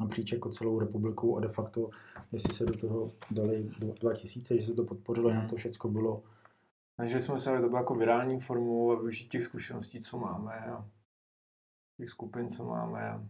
[0.00, 1.90] napříč jako celou republikou a de facto,
[2.32, 6.22] jestli se do toho dali 2000, že se to podpořilo, na to všechno bylo.
[6.96, 10.88] Takže jsme se to bylo jako virální formou a využít těch zkušeností, co máme a
[11.96, 13.10] těch skupin, co máme.
[13.10, 13.24] A...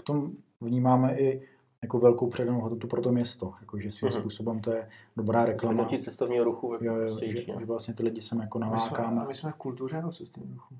[0.00, 1.48] V tom vnímáme i
[1.82, 4.20] jako velkou předanou hodnotu pro to město, jako že svým mm-hmm.
[4.20, 5.74] způsobem to je dobrá reklama.
[5.74, 6.78] Zvednutí cestovního ruchu.
[6.80, 9.20] Jo, jo, že, že, vlastně ty lidi sem jako nalákáme.
[9.20, 10.74] A my jsme v kultuře nebo cestovním ruchu?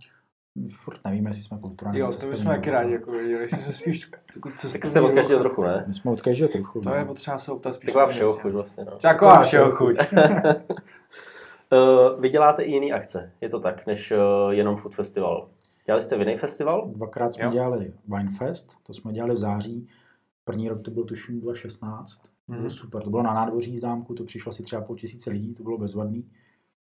[0.71, 1.99] furt nevíme, jestli jsme kulturální.
[1.99, 4.11] Jo, to bychom taky rádi jako věděli, jestli jsme spíš
[4.73, 5.85] Tak jste od každého trochu, ne?
[5.87, 6.81] My jsme od každého trochu.
[6.81, 7.07] To je no.
[7.07, 7.87] potřeba se optat spíš.
[7.87, 8.99] Taková všeho chuť vlastně, no.
[8.99, 9.97] Taková všeho chuť.
[11.73, 15.49] Uh, vy děláte i jiný akce, je to tak, než uh, jenom Food Festival.
[15.87, 16.89] Dělali jste Vinej festival?
[16.95, 17.51] Dvakrát jsme jo.
[17.51, 19.89] dělali Winefest, to jsme dělali v září.
[20.49, 22.21] První rok to bylo tuším 2016.
[22.49, 22.57] Mm.
[22.57, 25.63] Bylo super, to bylo na nádvoří zámku, to přišlo asi třeba půl tisíce lidí, to
[25.63, 26.31] bylo bezvadný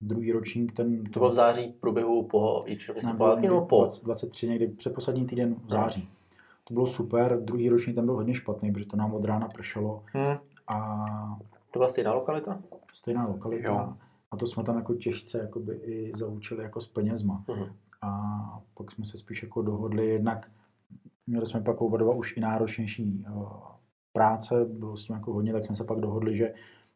[0.01, 1.05] druhý ročník, ten...
[1.05, 3.03] To byl v září průběhu po Jičově
[3.41, 3.89] nebo po?
[4.03, 6.09] 23, někdy předposlední týden v září.
[6.65, 10.03] To bylo super, druhý ročník ten byl hodně špatný, protože to nám od rána pršelo.
[10.13, 10.37] Hmm.
[10.67, 11.07] A...
[11.71, 12.61] To byla stejná lokalita?
[12.93, 13.73] Stejná lokalita.
[13.73, 13.95] Jo.
[14.31, 17.45] A to jsme tam jako těžce jakoby i zaučili jako s penězma.
[17.49, 17.67] Hmm.
[18.03, 20.51] A pak jsme se spíš jako dohodli, jednak
[21.29, 23.49] měli jsme pak oba dva už i náročnější uh,
[24.13, 26.55] práce, bylo s tím jako hodně, tak jsme se pak dohodli, že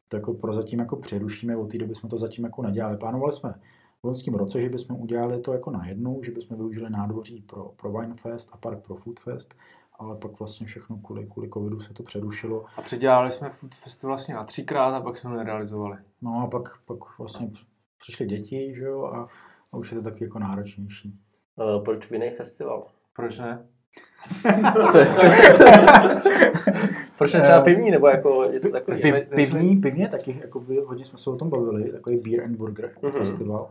[0.09, 2.97] to jako prozatím jako přerušíme, od té doby jsme to zatím jako nedělali.
[2.97, 3.55] Plánovali jsme
[4.03, 7.93] v loňském roce, že bychom udělali to jako najednou, že bychom využili nádvoří pro, pro
[7.93, 9.55] Winefest a park pro Foodfest,
[9.99, 12.65] ale pak vlastně všechno kvůli, kvůli covidu se to přerušilo.
[12.77, 15.97] A předělali jsme Foodfest vlastně na třikrát a pak jsme ho nerealizovali.
[16.23, 17.51] No a pak, pak vlastně
[17.99, 19.29] přišly děti, že jo, a,
[19.73, 21.19] a už je to taky jako náročnější.
[21.57, 22.87] Uh, proč Vinej festival?
[23.17, 23.67] Proč ne?
[27.19, 29.21] Proč ne třeba eh, pivní, nebo jako něco takového?
[29.35, 32.91] Pivní, pivní taky, jako by, hodně jsme se o tom bavili, takový Beer and Burger
[33.03, 33.11] mm-hmm.
[33.11, 33.71] festival.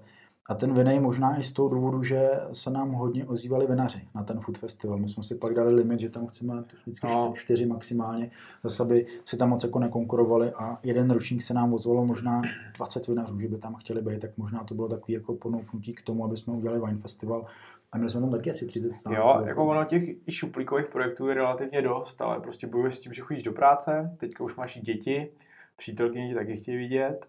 [0.52, 4.24] A ten vinej možná i z toho důvodu, že se nám hodně ozývali vinaři na
[4.24, 4.98] ten food festival.
[4.98, 7.34] My jsme si pak dali limit, že tam chceme vždycky no.
[7.36, 8.32] čtyři maximálně,
[8.64, 12.42] zase aby si tam moc jako nekonkurovali a jeden ročník se nám ozvalo možná
[12.78, 16.02] 20 vinařů, že by tam chtěli být, tak možná to bylo takový jako ponouknutí k
[16.02, 17.46] tomu, aby jsme udělali wine festival.
[17.92, 19.16] A měli jsme tam taky asi 30 států.
[19.16, 23.00] Jo, jako, jako ono těch i šuplíkových projektů je relativně dost, ale prostě bojuješ s
[23.00, 25.32] tím, že chodíš do práce, teďka už máš děti,
[25.78, 27.28] přítelkyně ti taky chtějí vidět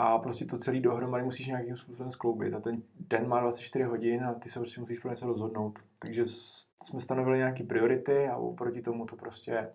[0.00, 4.24] a prostě to celý dohromady musíš nějakým způsobem skloubit a ten den má 24 hodin
[4.24, 5.78] a ty se prostě musíš pro něco rozhodnout.
[5.98, 6.22] Takže
[6.84, 9.68] jsme stanovili nějaké priority a oproti tomu to prostě...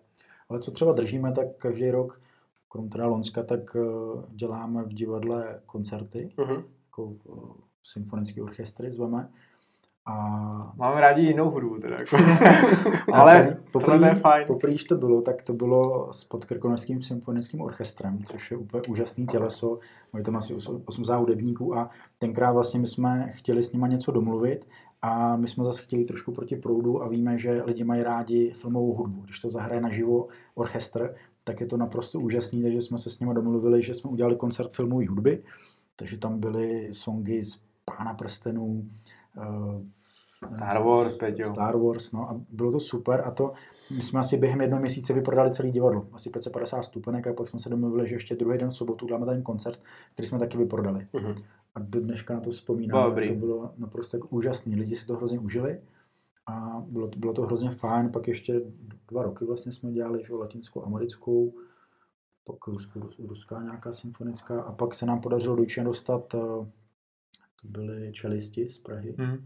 [0.48, 2.22] Ale co třeba držíme, tak každý rok,
[2.68, 3.80] krom teda Lonska, tak eh,
[4.28, 6.64] děláme v divadle koncerty, uh-huh.
[6.86, 9.30] jako eh, symfonický orchestry zveme
[10.06, 10.72] a...
[10.76, 11.96] Máme rádi jinou hudbu teda.
[11.98, 12.16] Jako.
[13.12, 14.46] Ale poprvé, to je fajn.
[14.46, 19.78] Poprvé, to bylo, tak to bylo s podkrkonožským symfonickým orchestrem, což je úplně úžasný těleso.
[20.12, 24.68] Mají tam asi 80 hudebníků a tenkrát vlastně my jsme chtěli s nima něco domluvit
[25.02, 28.94] a my jsme zase chtěli trošku proti proudu a víme, že lidi mají rádi filmovou
[28.94, 29.20] hudbu.
[29.20, 33.34] Když to zahraje naživo orchestr, tak je to naprosto úžasný, takže jsme se s nimi
[33.34, 35.42] domluvili, že jsme udělali koncert filmové hudby,
[35.96, 38.84] takže tam byly songy z Pána prstenů,
[40.52, 41.44] Star Wars, Peťo.
[41.44, 43.52] Star Wars, no a bylo to super a to,
[43.96, 47.58] my jsme asi během jednoho měsíce vyprodali celý divadlo, asi 550 stupenek a pak jsme
[47.58, 49.78] se domluvili, že ještě druhý den v sobotu dáme ten koncert,
[50.12, 51.06] který jsme taky vyprodali.
[51.14, 51.44] Uh-huh.
[51.74, 53.28] A do dneška na to vzpomínám, Dobrý.
[53.28, 55.80] to bylo naprosto jako úžasný, lidi si to hrozně užili
[56.46, 58.60] a bylo to, bylo to hrozně fajn, pak ještě
[59.08, 61.54] dva roky vlastně jsme dělali, že latinskou, americkou,
[62.44, 66.38] pak ruskou, ruská nějaká symfonická a pak se nám podařilo do dostat eh,
[67.64, 69.44] to byli čelisti z Prahy mm.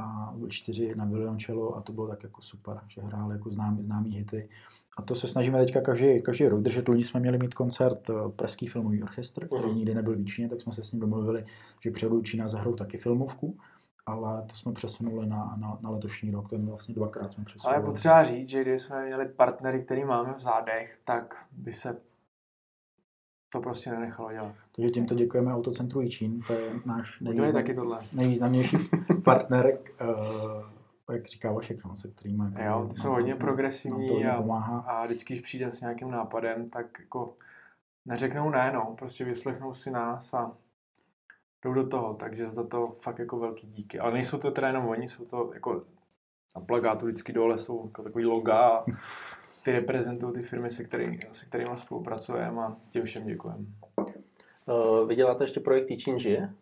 [0.00, 4.10] a čtyři na violončelo a to bylo tak jako super, že hráli jako známý, známý
[4.10, 4.48] hity.
[4.96, 6.88] A to se snažíme teďka každý, každý rok držet.
[6.88, 10.60] Loni jsme měli mít koncert eh, Pražský filmový orchestr, který nikdy nebyl v Číně, tak
[10.60, 11.44] jsme se s ním domluvili,
[11.80, 13.56] že přijedou Čína zahrou taky filmovku
[14.06, 17.76] ale to jsme přesunuli na, na, na letošní rok, to je vlastně dvakrát jsme přesunuli.
[17.76, 21.96] Ale potřeba říct, že když jsme měli partnery, který máme v zádech, tak by se
[23.56, 24.54] to prostě nenechalo dělat.
[24.76, 28.00] Takže tímto děkujeme Autocentru Jičín, to je náš nejvýznam, taky tohle.
[28.12, 28.76] nejvýznamnější
[29.24, 34.42] partner, uh, jak říká Vašek, no, se kterým jako, Jo, ty jsou hodně progresivní a,
[34.42, 34.78] pomáhá.
[34.78, 37.34] a vždycky, když přijde s nějakým nápadem, tak jako
[38.06, 40.52] neřeknou ne, no, prostě vyslechnou si nás a
[41.64, 43.98] jdou do toho, takže za to fakt jako velký díky.
[43.98, 45.82] Ale nejsou to teda jenom oni, jsou to jako
[46.56, 48.84] na plagátu vždycky dole jsou jako takový loga
[49.66, 53.64] ty reprezentují ty firmy, se, který, se kterými spolupracujeme a těm všem děkujeme.
[54.66, 56.52] Uh, vy děláte ještě projekt Teaching žije?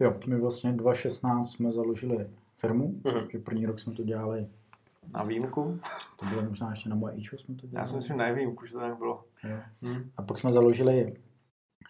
[0.00, 3.26] Jo, my vlastně 2016 jsme založili firmu, uh-huh.
[3.32, 4.46] že první rok jsme to dělali
[5.14, 5.80] na výjimku.
[6.16, 7.82] To bylo možná ještě na moje ičo jsme to dělali.
[7.82, 9.24] Já si myslím na výjimku, že to tak bylo.
[9.44, 9.56] Jo.
[9.82, 10.10] Hmm.
[10.16, 11.14] A pak jsme založili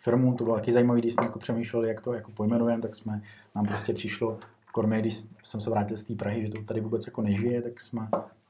[0.02, 3.22] firmu, to bylo taky zajímavé, když jsme jako přemýšleli, jak to jako pojmenujeme, tak jsme,
[3.56, 4.38] nám prostě přišlo,
[4.72, 7.80] kormě, když jsem se vrátil z té Prahy, že to tady vůbec jako nežije, tak
[7.80, 8.08] jsme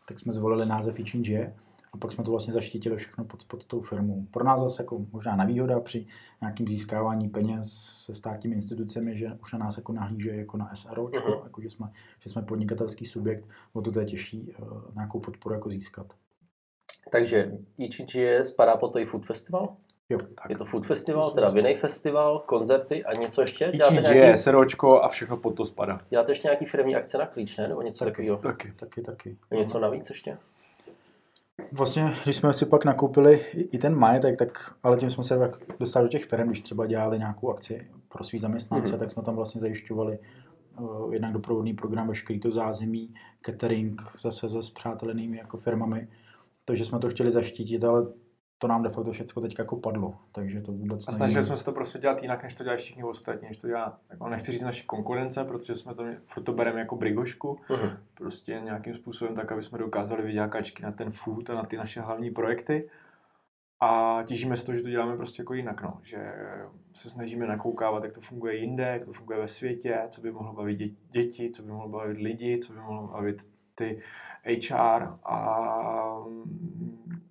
[0.09, 1.55] tak jsme zvolili název Ichinjie
[1.93, 4.26] a pak jsme to vlastně zaštítili všechno pod, pod tou firmou.
[4.30, 6.07] Pro nás zase jako možná nevýhoda při
[6.41, 7.72] nějakým získávání peněz
[8.05, 11.45] se státními institucemi, že už na nás jako nahlíže jako na SRO, uh-huh.
[11.45, 15.70] jako že jsme, že jsme podnikatelský subjekt, o to, je těžší uh, nějakou podporu jako
[15.70, 16.07] získat.
[17.12, 19.76] Takže ICG spadá pod to i Food Festival?
[20.09, 20.51] Jo, tak.
[20.51, 23.72] Je to Food Festival, teda Vinej Festival, koncerty a něco ještě?
[23.74, 24.18] Děláte nějaký...
[24.18, 26.01] je SROčko a všechno pod to spadá.
[26.09, 27.68] Děláte ještě nějaký firmní akce na klíč, ne?
[27.68, 28.37] Nebo něco taky, takového?
[28.37, 29.39] Taky, taky, taky.
[29.51, 30.39] A něco navíc ještě?
[31.72, 36.04] Vlastně, když jsme si pak nakoupili i ten majetek, tak, ale tím jsme se dostali
[36.04, 38.98] do těch firm, když třeba dělali nějakou akci pro svý zaměstnance, mm-hmm.
[38.98, 40.18] tak jsme tam vlastně zajišťovali
[40.80, 46.08] uh, jednak doprovodný program, veškerý to zázemí, catering zase se přátelenými jako firmami.
[46.64, 48.06] Takže jsme to chtěli zaštítit, ale
[48.59, 51.64] to nám de facto všechno teď jako padlo, takže to vůbec A snažili jsme se
[51.64, 54.62] to prostě dělat jinak, než to dělají všichni ostatní, než to dělá, jako nechci říct
[54.62, 57.96] naše konkurence, protože jsme to, furt to bereme jako brigošku, uh-huh.
[58.14, 61.76] prostě nějakým způsobem tak, aby jsme dokázali vydělat kačky na ten food a na ty
[61.76, 62.90] naše hlavní projekty.
[63.80, 66.00] A těžíme z toho, že to děláme prostě jako jinak, no.
[66.02, 66.32] že
[66.92, 70.52] se snažíme nakoukávat, jak to funguje jinde, jak to funguje ve světě, co by mohlo
[70.52, 74.02] bavit děti, co by mohlo bavit lidi, co by mohlo bavit ty
[74.46, 76.24] HR a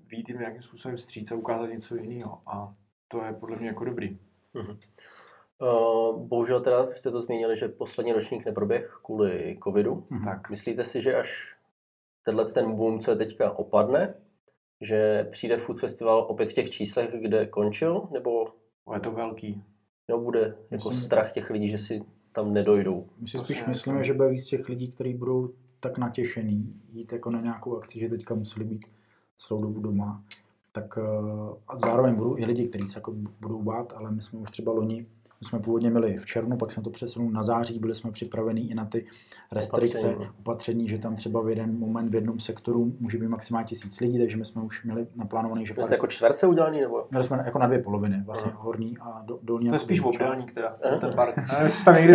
[0.07, 2.41] výjít jim nějakým způsobem vstříc a ukázat něco jiného.
[2.45, 2.75] A
[3.07, 4.19] to je podle mě jako dobrý.
[4.55, 4.77] Uh-huh.
[5.61, 9.95] Uh, bohužel teda jste to zmínili, že poslední ročník neproběh kvůli covidu.
[9.95, 10.23] Uh-huh.
[10.23, 10.49] Tak.
[10.49, 11.55] Myslíte si, že až
[12.23, 14.13] tenhle ten boom, co je teďka opadne,
[14.81, 18.47] že přijde Food Festival opět v těch číslech, kde končil, nebo...
[18.93, 19.63] Je to velký.
[20.07, 20.39] Nebo bude
[20.71, 23.09] jako Myslím, strach těch lidí, že si tam nedojdou?
[23.17, 27.29] My si spíš myslíme, že bude víc těch lidí, kteří budou tak natěšený jít jako
[27.29, 28.85] na nějakou akci, že teďka museli být
[29.35, 30.23] celou dobu doma,
[30.71, 34.39] tak eh, a zároveň budou i lidi, kteří se jako budou bát, ale my jsme
[34.39, 35.05] už třeba loni
[35.41, 38.61] my jsme původně měli v červnu, pak jsme to přesunuli na září, byli jsme připraveni
[38.61, 39.05] i na ty
[39.51, 43.65] restrikce, opatření, opatření že tam třeba v jeden moment v jednom sektoru může být maximálně
[43.65, 45.73] tisíc lidí, takže my jsme už měli naplánovaný, že...
[45.73, 47.07] Jste jako čtverce udělaný nebo?
[47.11, 48.57] Měli jsme jako na dvě poloviny, vlastně uh-huh.
[48.57, 49.69] horní a do, dolní.
[49.69, 50.99] To je spíš obdélník teda, uh-huh.
[50.99, 51.35] ten park.
[51.59, 51.69] Já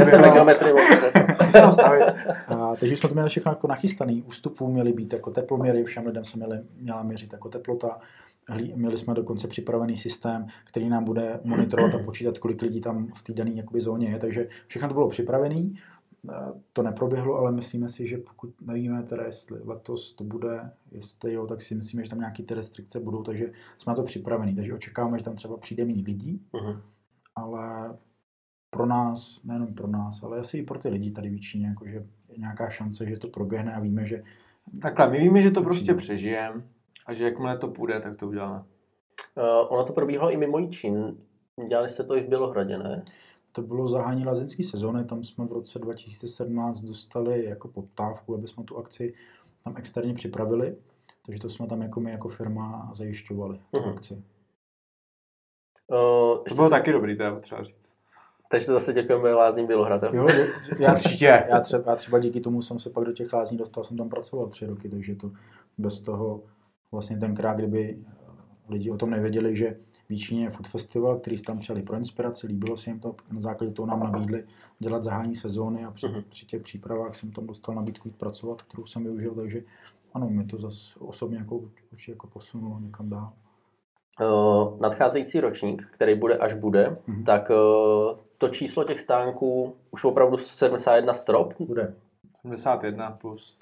[0.05, 0.75] jsem na geometrii
[2.81, 6.37] Takže jsme to měli všechno jako nachystaný, ústupů měly být jako teploměry, všem lidem se
[6.37, 7.99] měli, měla měřit jako teplota,
[8.75, 13.23] Měli jsme dokonce připravený systém, který nám bude monitorovat a počítat, kolik lidí tam v
[13.23, 14.19] té dané zóně je.
[14.19, 15.71] Takže všechno to bylo připravené.
[16.29, 21.33] Eh, to neproběhlo, ale myslíme si, že pokud nevíme teda, jestli letos to bude, jestli
[21.33, 24.55] jo, tak si myslíme, že tam nějaké ty restrikce budou, takže jsme na to připravení.
[24.55, 26.81] Takže očekáváme, že tam třeba přijde méně lidí, uh-huh.
[27.37, 27.97] ale
[28.71, 32.39] pro nás, nejenom pro nás, ale asi i pro ty lidi tady většině, jakože je
[32.39, 34.23] nějaká šance, že to proběhne a víme, že...
[34.83, 36.63] Takhle, my víme, že to prostě přežijeme
[37.11, 38.59] a že jakmile to půjde, tak to uděláme.
[38.59, 38.65] Uh,
[39.69, 41.19] ono to probíhalo i mimo Jičín.
[41.69, 43.05] Dělali jste to i v Bělohradě, ne?
[43.53, 48.65] To bylo zahání lazinské sezóny, tam jsme v roce 2017 dostali jako poptávku, aby jsme
[48.65, 49.15] tu akci
[49.65, 50.77] tam externě připravili.
[51.27, 53.95] Takže to jsme tam jako my jako firma zajišťovali, tu uh-huh.
[53.95, 54.15] akci.
[54.15, 54.21] Uh,
[56.49, 56.71] to bylo se...
[56.71, 57.95] taky dobrý, to je třeba říct.
[58.51, 60.03] Takže zase děkujeme Lázním Bělohrad.
[60.03, 60.27] Jo,
[60.79, 63.85] já, třeba, já, třeba, já třeba díky tomu jsem se pak do těch lázní dostal,
[63.85, 65.31] jsem tam pracoval tři roky, takže to
[65.79, 66.43] bez toho
[66.93, 67.99] vlastně tenkrát, kdyby
[68.69, 69.77] lidi o tom nevěděli, že
[70.11, 73.73] Víčíně je food festival, který tam přijali pro inspiraci, líbilo se jim to, na základě
[73.73, 74.45] toho nám nabídli
[74.79, 76.25] dělat zahání sezóny a při, uh-huh.
[76.29, 79.63] při těch přípravách jsem tam dostal nabídku jít pracovat, kterou jsem využil, takže
[80.15, 81.61] ano, mě to zase osobně jako,
[81.93, 83.33] určitě jako posunulo někam dál.
[84.21, 87.25] Uh, nadcházející ročník, který bude až bude, uh-huh.
[87.25, 91.55] tak uh, to číslo těch stánků už opravdu 71 strop?
[91.59, 91.95] Bude.
[92.43, 93.59] 71 plus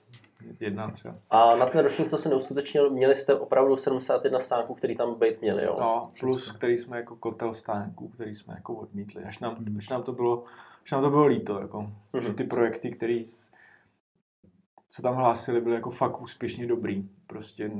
[0.61, 1.15] Jedna třeba.
[1.31, 5.41] A na ten ročník, co se neuskutečnil, měli jste opravdu 71 stánků, který tam být
[5.41, 5.77] měli, jo?
[5.81, 9.25] No, plus který jsme jako kotel stánků, který jsme jako odmítli.
[9.25, 9.77] Až nám, hmm.
[9.79, 10.45] až nám to bylo,
[10.85, 12.23] až nám to bylo líto, jako, hmm.
[12.23, 13.21] že ty projekty, které
[14.89, 17.09] se tam hlásili, byly jako fakt úspěšně dobrý.
[17.27, 17.71] Prostě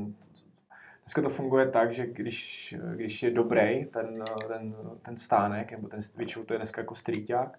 [1.03, 6.01] dneska to funguje tak, že když, když je dobrý ten, ten, ten stánek, nebo ten
[6.17, 7.59] většinou to je dneska jako streeták,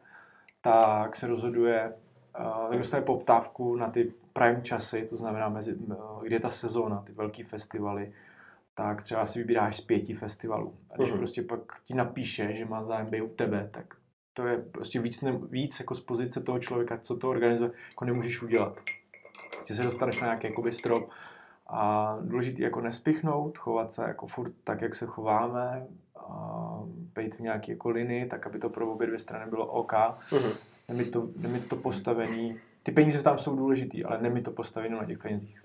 [0.61, 1.93] tak se rozhoduje,
[2.39, 5.77] uh, dostane poptávku na ty prime časy, to znamená, mezi,
[6.23, 8.13] kde je ta sezóna, ty velký festivaly,
[8.73, 10.75] tak třeba si vybíráš z pěti festivalů.
[10.91, 11.17] A když mm-hmm.
[11.17, 13.85] prostě pak ti napíše, že má zájem být u tebe, tak
[14.33, 18.05] to je prostě víc, ne, víc jako z pozice toho člověka, co to organizuje, jako
[18.05, 18.81] nemůžeš udělat.
[19.51, 21.09] Prostě se dostaneš na nějaký jakoby strop
[21.67, 26.79] a důležité jako nespichnout, chovat se jako furt tak, jak se chováme, a
[27.15, 29.93] být v nějaké jako linii, tak aby to pro obě dvě strany bylo OK.
[29.93, 30.55] Mm-hmm.
[30.89, 35.05] Nemít to, nemít to postavení ty peníze tam jsou důležitý, ale nemí to postavit na
[35.05, 35.63] těch penězích.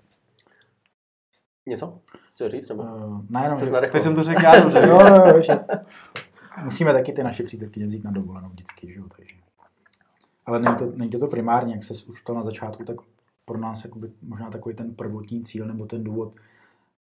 [1.65, 1.99] Něco?
[2.29, 2.69] Chci říct?
[2.69, 2.83] Nebo?
[2.83, 4.79] Uh, nejenom, se Teď jsem to řekl já dobře.
[4.87, 5.59] jo, jo, jo.
[6.63, 9.35] Musíme taky ty naše přítelky vzít na dovolenou vždycky, že jo, takže.
[10.45, 12.97] Ale není to, není to, to primárně, jak se už to na začátku, tak
[13.45, 16.35] pro nás jakoby, možná takový ten prvotní cíl nebo ten důvod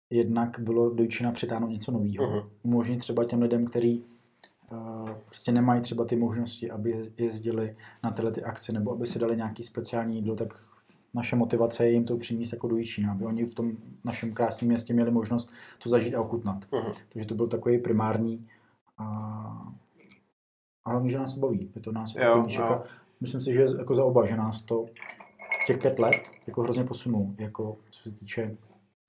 [0.09, 2.29] jednak bylo do Jičína přitáhnout něco nového.
[2.29, 2.49] Mhm.
[2.63, 4.05] Umožnit třeba těm lidem, kteří
[5.25, 9.37] prostě nemají třeba ty možnosti, aby jezdili na tyhle ty akce, nebo aby si dali
[9.37, 10.53] nějaký speciální jídlo, tak
[11.13, 13.71] naše motivace je jim to přinést jako do Jičína, aby oni v tom
[14.05, 15.53] našem krásném městě měli možnost
[15.83, 16.65] to zažít a ochutnat.
[16.71, 16.93] Mhm.
[17.09, 18.47] Takže to byl takový primární
[18.97, 19.05] a,
[20.85, 21.71] a hlavně, že nás to baví.
[21.75, 22.83] Je to nás Jo, jako jo.
[23.21, 24.85] Myslím si, že jako za oba, že nás to
[25.67, 28.57] těch pět let jako hrozně posunulo, jako co se týče...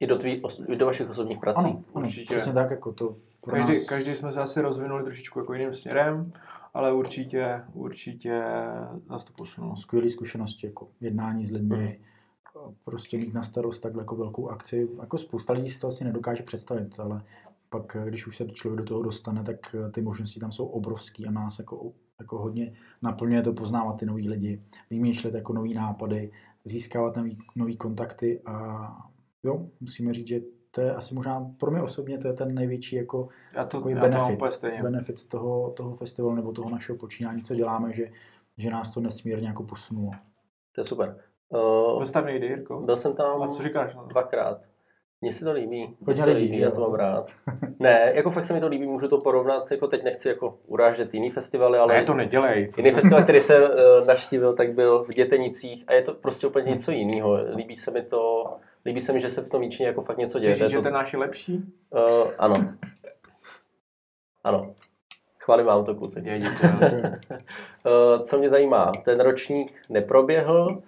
[0.00, 1.64] I do, tvý, i do vašich osobních prací.
[1.64, 2.34] Ano, ano určitě.
[2.34, 3.84] přesně tak, jako to pro Každý, nás...
[3.84, 6.32] každý jsme se asi rozvinuli trošičku jako jiným směrem,
[6.74, 8.42] ale určitě, určitě
[9.10, 9.76] nás to posunulo.
[9.76, 12.00] skvělé zkušenosti, jako jednání s lidmi,
[12.64, 12.74] Mhm.
[12.84, 14.88] prostě mít na starost takhle jako velkou akci.
[15.00, 17.22] Jako spousta lidí si to asi nedokáže představit, ale
[17.68, 21.30] pak, když už se člověk do toho dostane, tak ty možnosti tam jsou obrovský a
[21.30, 22.72] nás jako, jako hodně
[23.02, 26.32] naplňuje to poznávat ty nový lidi, vymýšlet jako nový nápady,
[26.64, 28.86] získávat nový, nový kontakty a
[29.42, 30.40] jo, musíme říct, že
[30.74, 33.94] to je asi možná pro mě osobně to je ten největší jako Já to, takový
[33.94, 34.82] já to benefit, stejně.
[34.82, 38.04] benefit toho, toho festivalu nebo toho našeho počínání, co děláme, že,
[38.58, 40.10] že nás to nesmírně jako posunulo.
[40.74, 41.16] To je super.
[41.50, 42.80] Byl Uh, jsi tam někdy, Jirko?
[42.80, 43.94] byl jsem tam A co říkáš?
[43.94, 44.04] No?
[44.06, 44.58] dvakrát.
[45.20, 45.96] Mně se to líbí.
[46.06, 47.30] Mně se to líbí, já to mám rád.
[47.78, 51.14] Ne, jako fakt se mi to líbí, můžu to porovnat, jako teď nechci jako urážet
[51.14, 52.68] jiný festivaly, ale Ne, to nedělej.
[52.68, 52.80] To...
[52.80, 56.70] jiný festival, který jsem uh, naštívil, tak byl v Dětenicích a je to prostě úplně
[56.70, 57.34] něco jiného.
[57.56, 58.44] Líbí se mi to,
[58.86, 60.54] líbí se mi, že se v tom Jíčně jako fakt něco děje.
[60.54, 61.72] říct, To je že to- ten náš je lepší?
[61.90, 62.54] Uh, ano.
[64.44, 64.74] Ano.
[65.38, 66.22] Chválím vám to, kluci.
[66.24, 66.38] Je.
[66.38, 70.82] Uh, co mě zajímá, ten ročník neproběhl,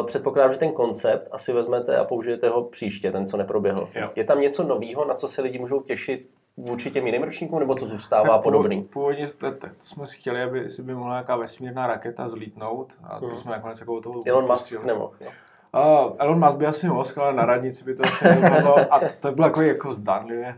[0.00, 3.88] uh, předpokládám, že ten koncept asi vezmete a použijete ho příště, ten, co neproběhl.
[3.94, 4.10] Jo.
[4.16, 7.74] Je tam něco nového, na co se lidi můžou těšit vůči těm jiným ročníkům, nebo
[7.74, 8.76] to zůstává Tak podobný?
[8.82, 12.28] původ- Původně to, tak to jsme si chtěli, aby si by mohla nějaká vesmírná raketa
[12.28, 13.36] zlítnout a to Mhm.
[13.36, 15.12] jsme nakonec jako toho Elon Musk nemohl.
[15.20, 15.30] Jo.
[15.74, 19.32] Uh, Elon Musk by asi mohl, ale na radnici by to asi nemohlo a to
[19.32, 20.56] bylo jako, jako zdánlivě.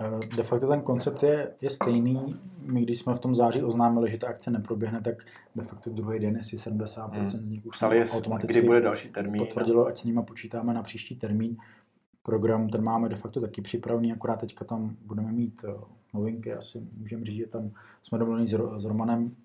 [0.00, 2.40] Eh, De facto ten koncept je, je stejný.
[2.60, 5.14] My když jsme v tom září oznámili, že ta akce neproběhne, tak
[5.56, 9.38] de facto druhý den, jestli 70% z nich už jest, automaticky kdy bude další termín.
[9.46, 11.56] potvrdilo, ať s nimi počítáme na příští termín.
[12.22, 15.74] Program ten máme de facto taky připravený, akorát teďka tam budeme mít eh,
[16.14, 17.70] novinky, asi můžeme říct, že tam
[18.02, 19.36] jsme domluveni s, s Romanem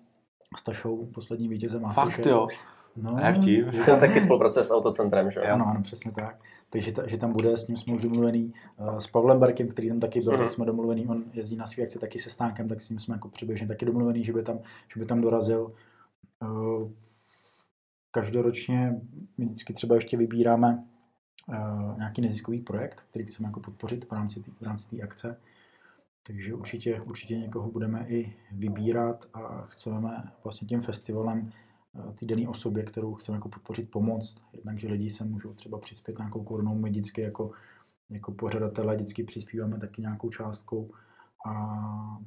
[0.58, 2.30] Stašou, posledním vítězem Fakt Masterchefa.
[2.30, 2.48] jo.
[3.02, 3.72] No, Ne vtip.
[3.72, 5.46] že Ten taky spolupracuje s autocentrem, že jo?
[5.54, 6.40] Ano, ano, přesně tak.
[6.70, 8.52] Takže ta, že tam bude, s ním jsme už domluvený.
[8.80, 10.40] Uh, s Pavlem Berkem, který tam taky byl, Mhm.
[10.42, 11.06] tak jsme domluvený.
[11.08, 13.86] On jezdí na svý akci taky se stánkem, tak s ním jsme jako přibližně taky
[13.86, 14.58] domluvený, že by tam,
[14.94, 15.72] že by tam dorazil.
[16.42, 16.90] Uh,
[18.10, 19.00] každoročně
[19.38, 20.82] my vždycky třeba ještě vybíráme
[21.48, 25.36] uh, nějaký neziskový projekt, který chceme jako podpořit v rámci té v rámci té akce.
[26.26, 31.52] Takže určitě, určitě někoho budeme i vybírat a chceme vlastně tím festivalem eh,
[32.14, 34.36] té dané osobě, kterou chceme jako podpořit, pomoct.
[34.52, 37.50] Jednak, že lidi se můžou třeba přispět nějakou korunou, my vždycky jako,
[38.10, 40.90] jako pořadatelé vždycky přispíváme taky nějakou částkou
[41.46, 42.20] a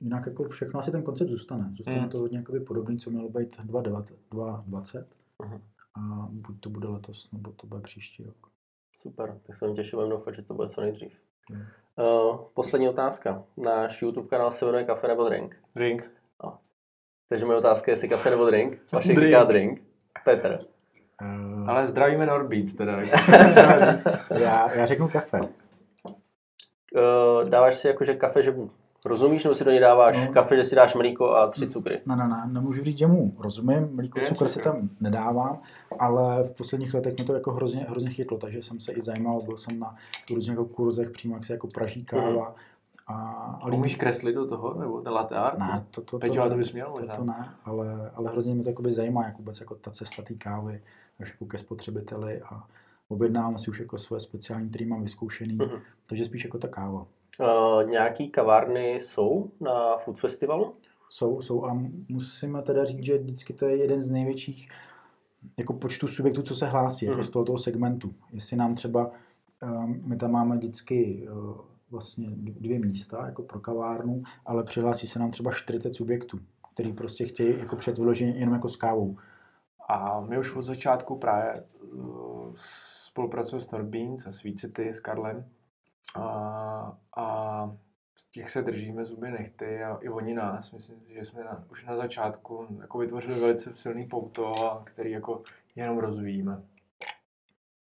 [0.00, 1.72] jinak jako všechno asi ten koncept zůstane.
[1.76, 2.08] Zůstane Mm.
[2.08, 5.06] to hodně jakoby podobný, co mělo být 2020
[5.42, 5.60] Mhm.
[5.94, 8.50] a buď to bude letos, nebo to bude příští rok.
[8.96, 11.12] Super, tak se vám těším, doufat, že to bude co nejdřív.
[11.50, 11.60] Mm.
[12.04, 13.44] Uh, poslední otázka.
[13.62, 15.56] Náš YouTube kanál se jmenuje Kafe nebo Drink.
[15.74, 16.10] Drink.
[17.30, 18.78] Takže moje otázka je, jestli kafe nebo drink.
[18.92, 19.28] Vašek Drink.
[19.32, 19.82] říká drink.
[20.24, 20.58] Petr.
[21.22, 23.00] Uh, Ale zdravíme Norbeats teda.
[24.40, 25.40] já, já řeknu kafe.
[25.40, 25.48] Uh,
[27.48, 28.54] dáváš si jakože kafe, že
[29.04, 30.32] rozumíš, nebo si do něj dáváš No.
[30.32, 32.00] kafe, že si dáš mlíko a tři cukry?
[32.06, 35.62] Ne, ne, ne, nemůžu říct, že mu rozumím, mlíko, cukr si tam nedávám,
[35.98, 39.40] ale v posledních letech mě to jako hrozně, hrozně chytlo, takže jsem se i zajímal,
[39.40, 39.94] byl jsem na
[40.34, 42.44] různých jako kurzech přímo, jak se jako praží káva.
[42.46, 42.54] A,
[43.10, 45.58] a líbí- Umíš kreslit do toho, nebo ten latte art?
[45.58, 47.14] Ne, to, to, to, Peťo, ale to ne, bys měl to, možná.
[47.14, 50.34] to ne, ale, ale hrozně mě to jakoby zajímá, jak vůbec jako ta cesta té
[50.34, 50.82] kávy,
[51.20, 52.64] až jako ke spotřebiteli a
[53.08, 55.78] objednávám si už jako své speciální, který mám vyzkoušený, Mhm.
[56.06, 57.06] takže spíš jako ta káva.
[57.40, 60.74] Uh, nějaký kavárny jsou na Food Festivalu?
[61.10, 64.68] Jsou, jsou a musíme teda říct, že vždycky to je jeden z největších
[65.58, 67.22] jako počtu subjektů, co se hlásí, jako Mhm.
[67.26, 68.14] z tohoto segmentu.
[68.32, 69.10] Jestli nám třeba,
[69.62, 71.56] um, my tam máme vždycky uh,
[71.90, 76.38] vlastně dvě místa jako pro kavárnu, ale přihlásí se nám třeba 40 subjektů,
[76.74, 79.16] který prostě chtějí jako před vyloženě jenom jako s kávou.
[79.88, 81.54] A my už od začátku právě
[81.92, 85.44] uh, spolupracujeme s Norbeans a Sweet City s Karlem.
[86.14, 87.76] A, a
[88.30, 90.72] těch se držíme zuby nechty a i oni nás.
[90.72, 95.42] Myslím si, že jsme na, už na začátku jako vytvořili velice silný pouto, který jako
[95.76, 96.62] jenom rozvíjíme.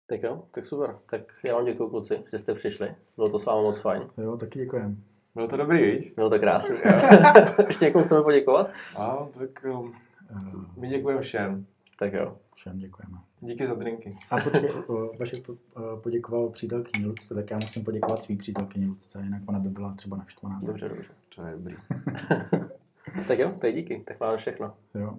[0.06, 0.96] Tak jo, tak super.
[1.10, 2.94] Tak já vám děkuji kluci, že jste přišli.
[3.16, 4.02] Bylo to s vámi moc fajn.
[4.18, 5.02] Jo, taky děkujem.
[5.34, 6.14] Bylo to dobrý, viď?
[6.14, 6.76] Bylo to krásné.
[7.66, 8.70] Ještě někomu chceme poděkovat?
[8.96, 9.94] A tak um,
[10.30, 11.66] Uh, my děkujeme všem.
[11.98, 12.36] Tak jo.
[12.54, 13.18] všem děkujeme.
[13.40, 14.16] Díky za drinky.
[14.30, 14.70] A počkej,
[15.18, 15.56] Vašek o,
[15.96, 20.16] poděkoval přítelkyni Lucce, tak já musím poděkovat svý přítelkyni Lucce, jinak ona by byla třeba
[20.16, 20.60] naštvaná.
[20.62, 21.10] Dobře, dobře.
[21.34, 21.74] To je dobrý.
[23.28, 24.74] Tak jo, to je díky, tak máme všechno.
[24.94, 25.18] Jo.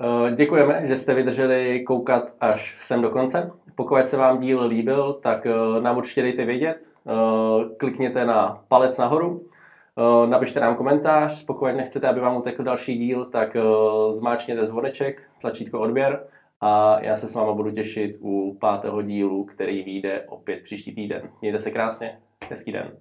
[0.00, 3.50] Eh, Děkujeme, že jste vydrželi koukat až sem do konce.
[3.74, 6.90] Pokud se vám díl líbil, tak eh, nám určitě dejte vědět.
[7.06, 9.44] Eh, Klikněte na palec nahoru,
[10.26, 11.44] napište nám komentář.
[11.44, 13.56] Pokud nechcete, aby vám utekl další díl, tak
[14.08, 16.26] zmáčkněte zvoneček, tlačítko odběr
[16.60, 21.30] a já se s váma budu těšit u pátého dílu, který vyjde opět příští týden.
[21.40, 22.18] Mějte se krásně,
[22.50, 22.92] hezký den.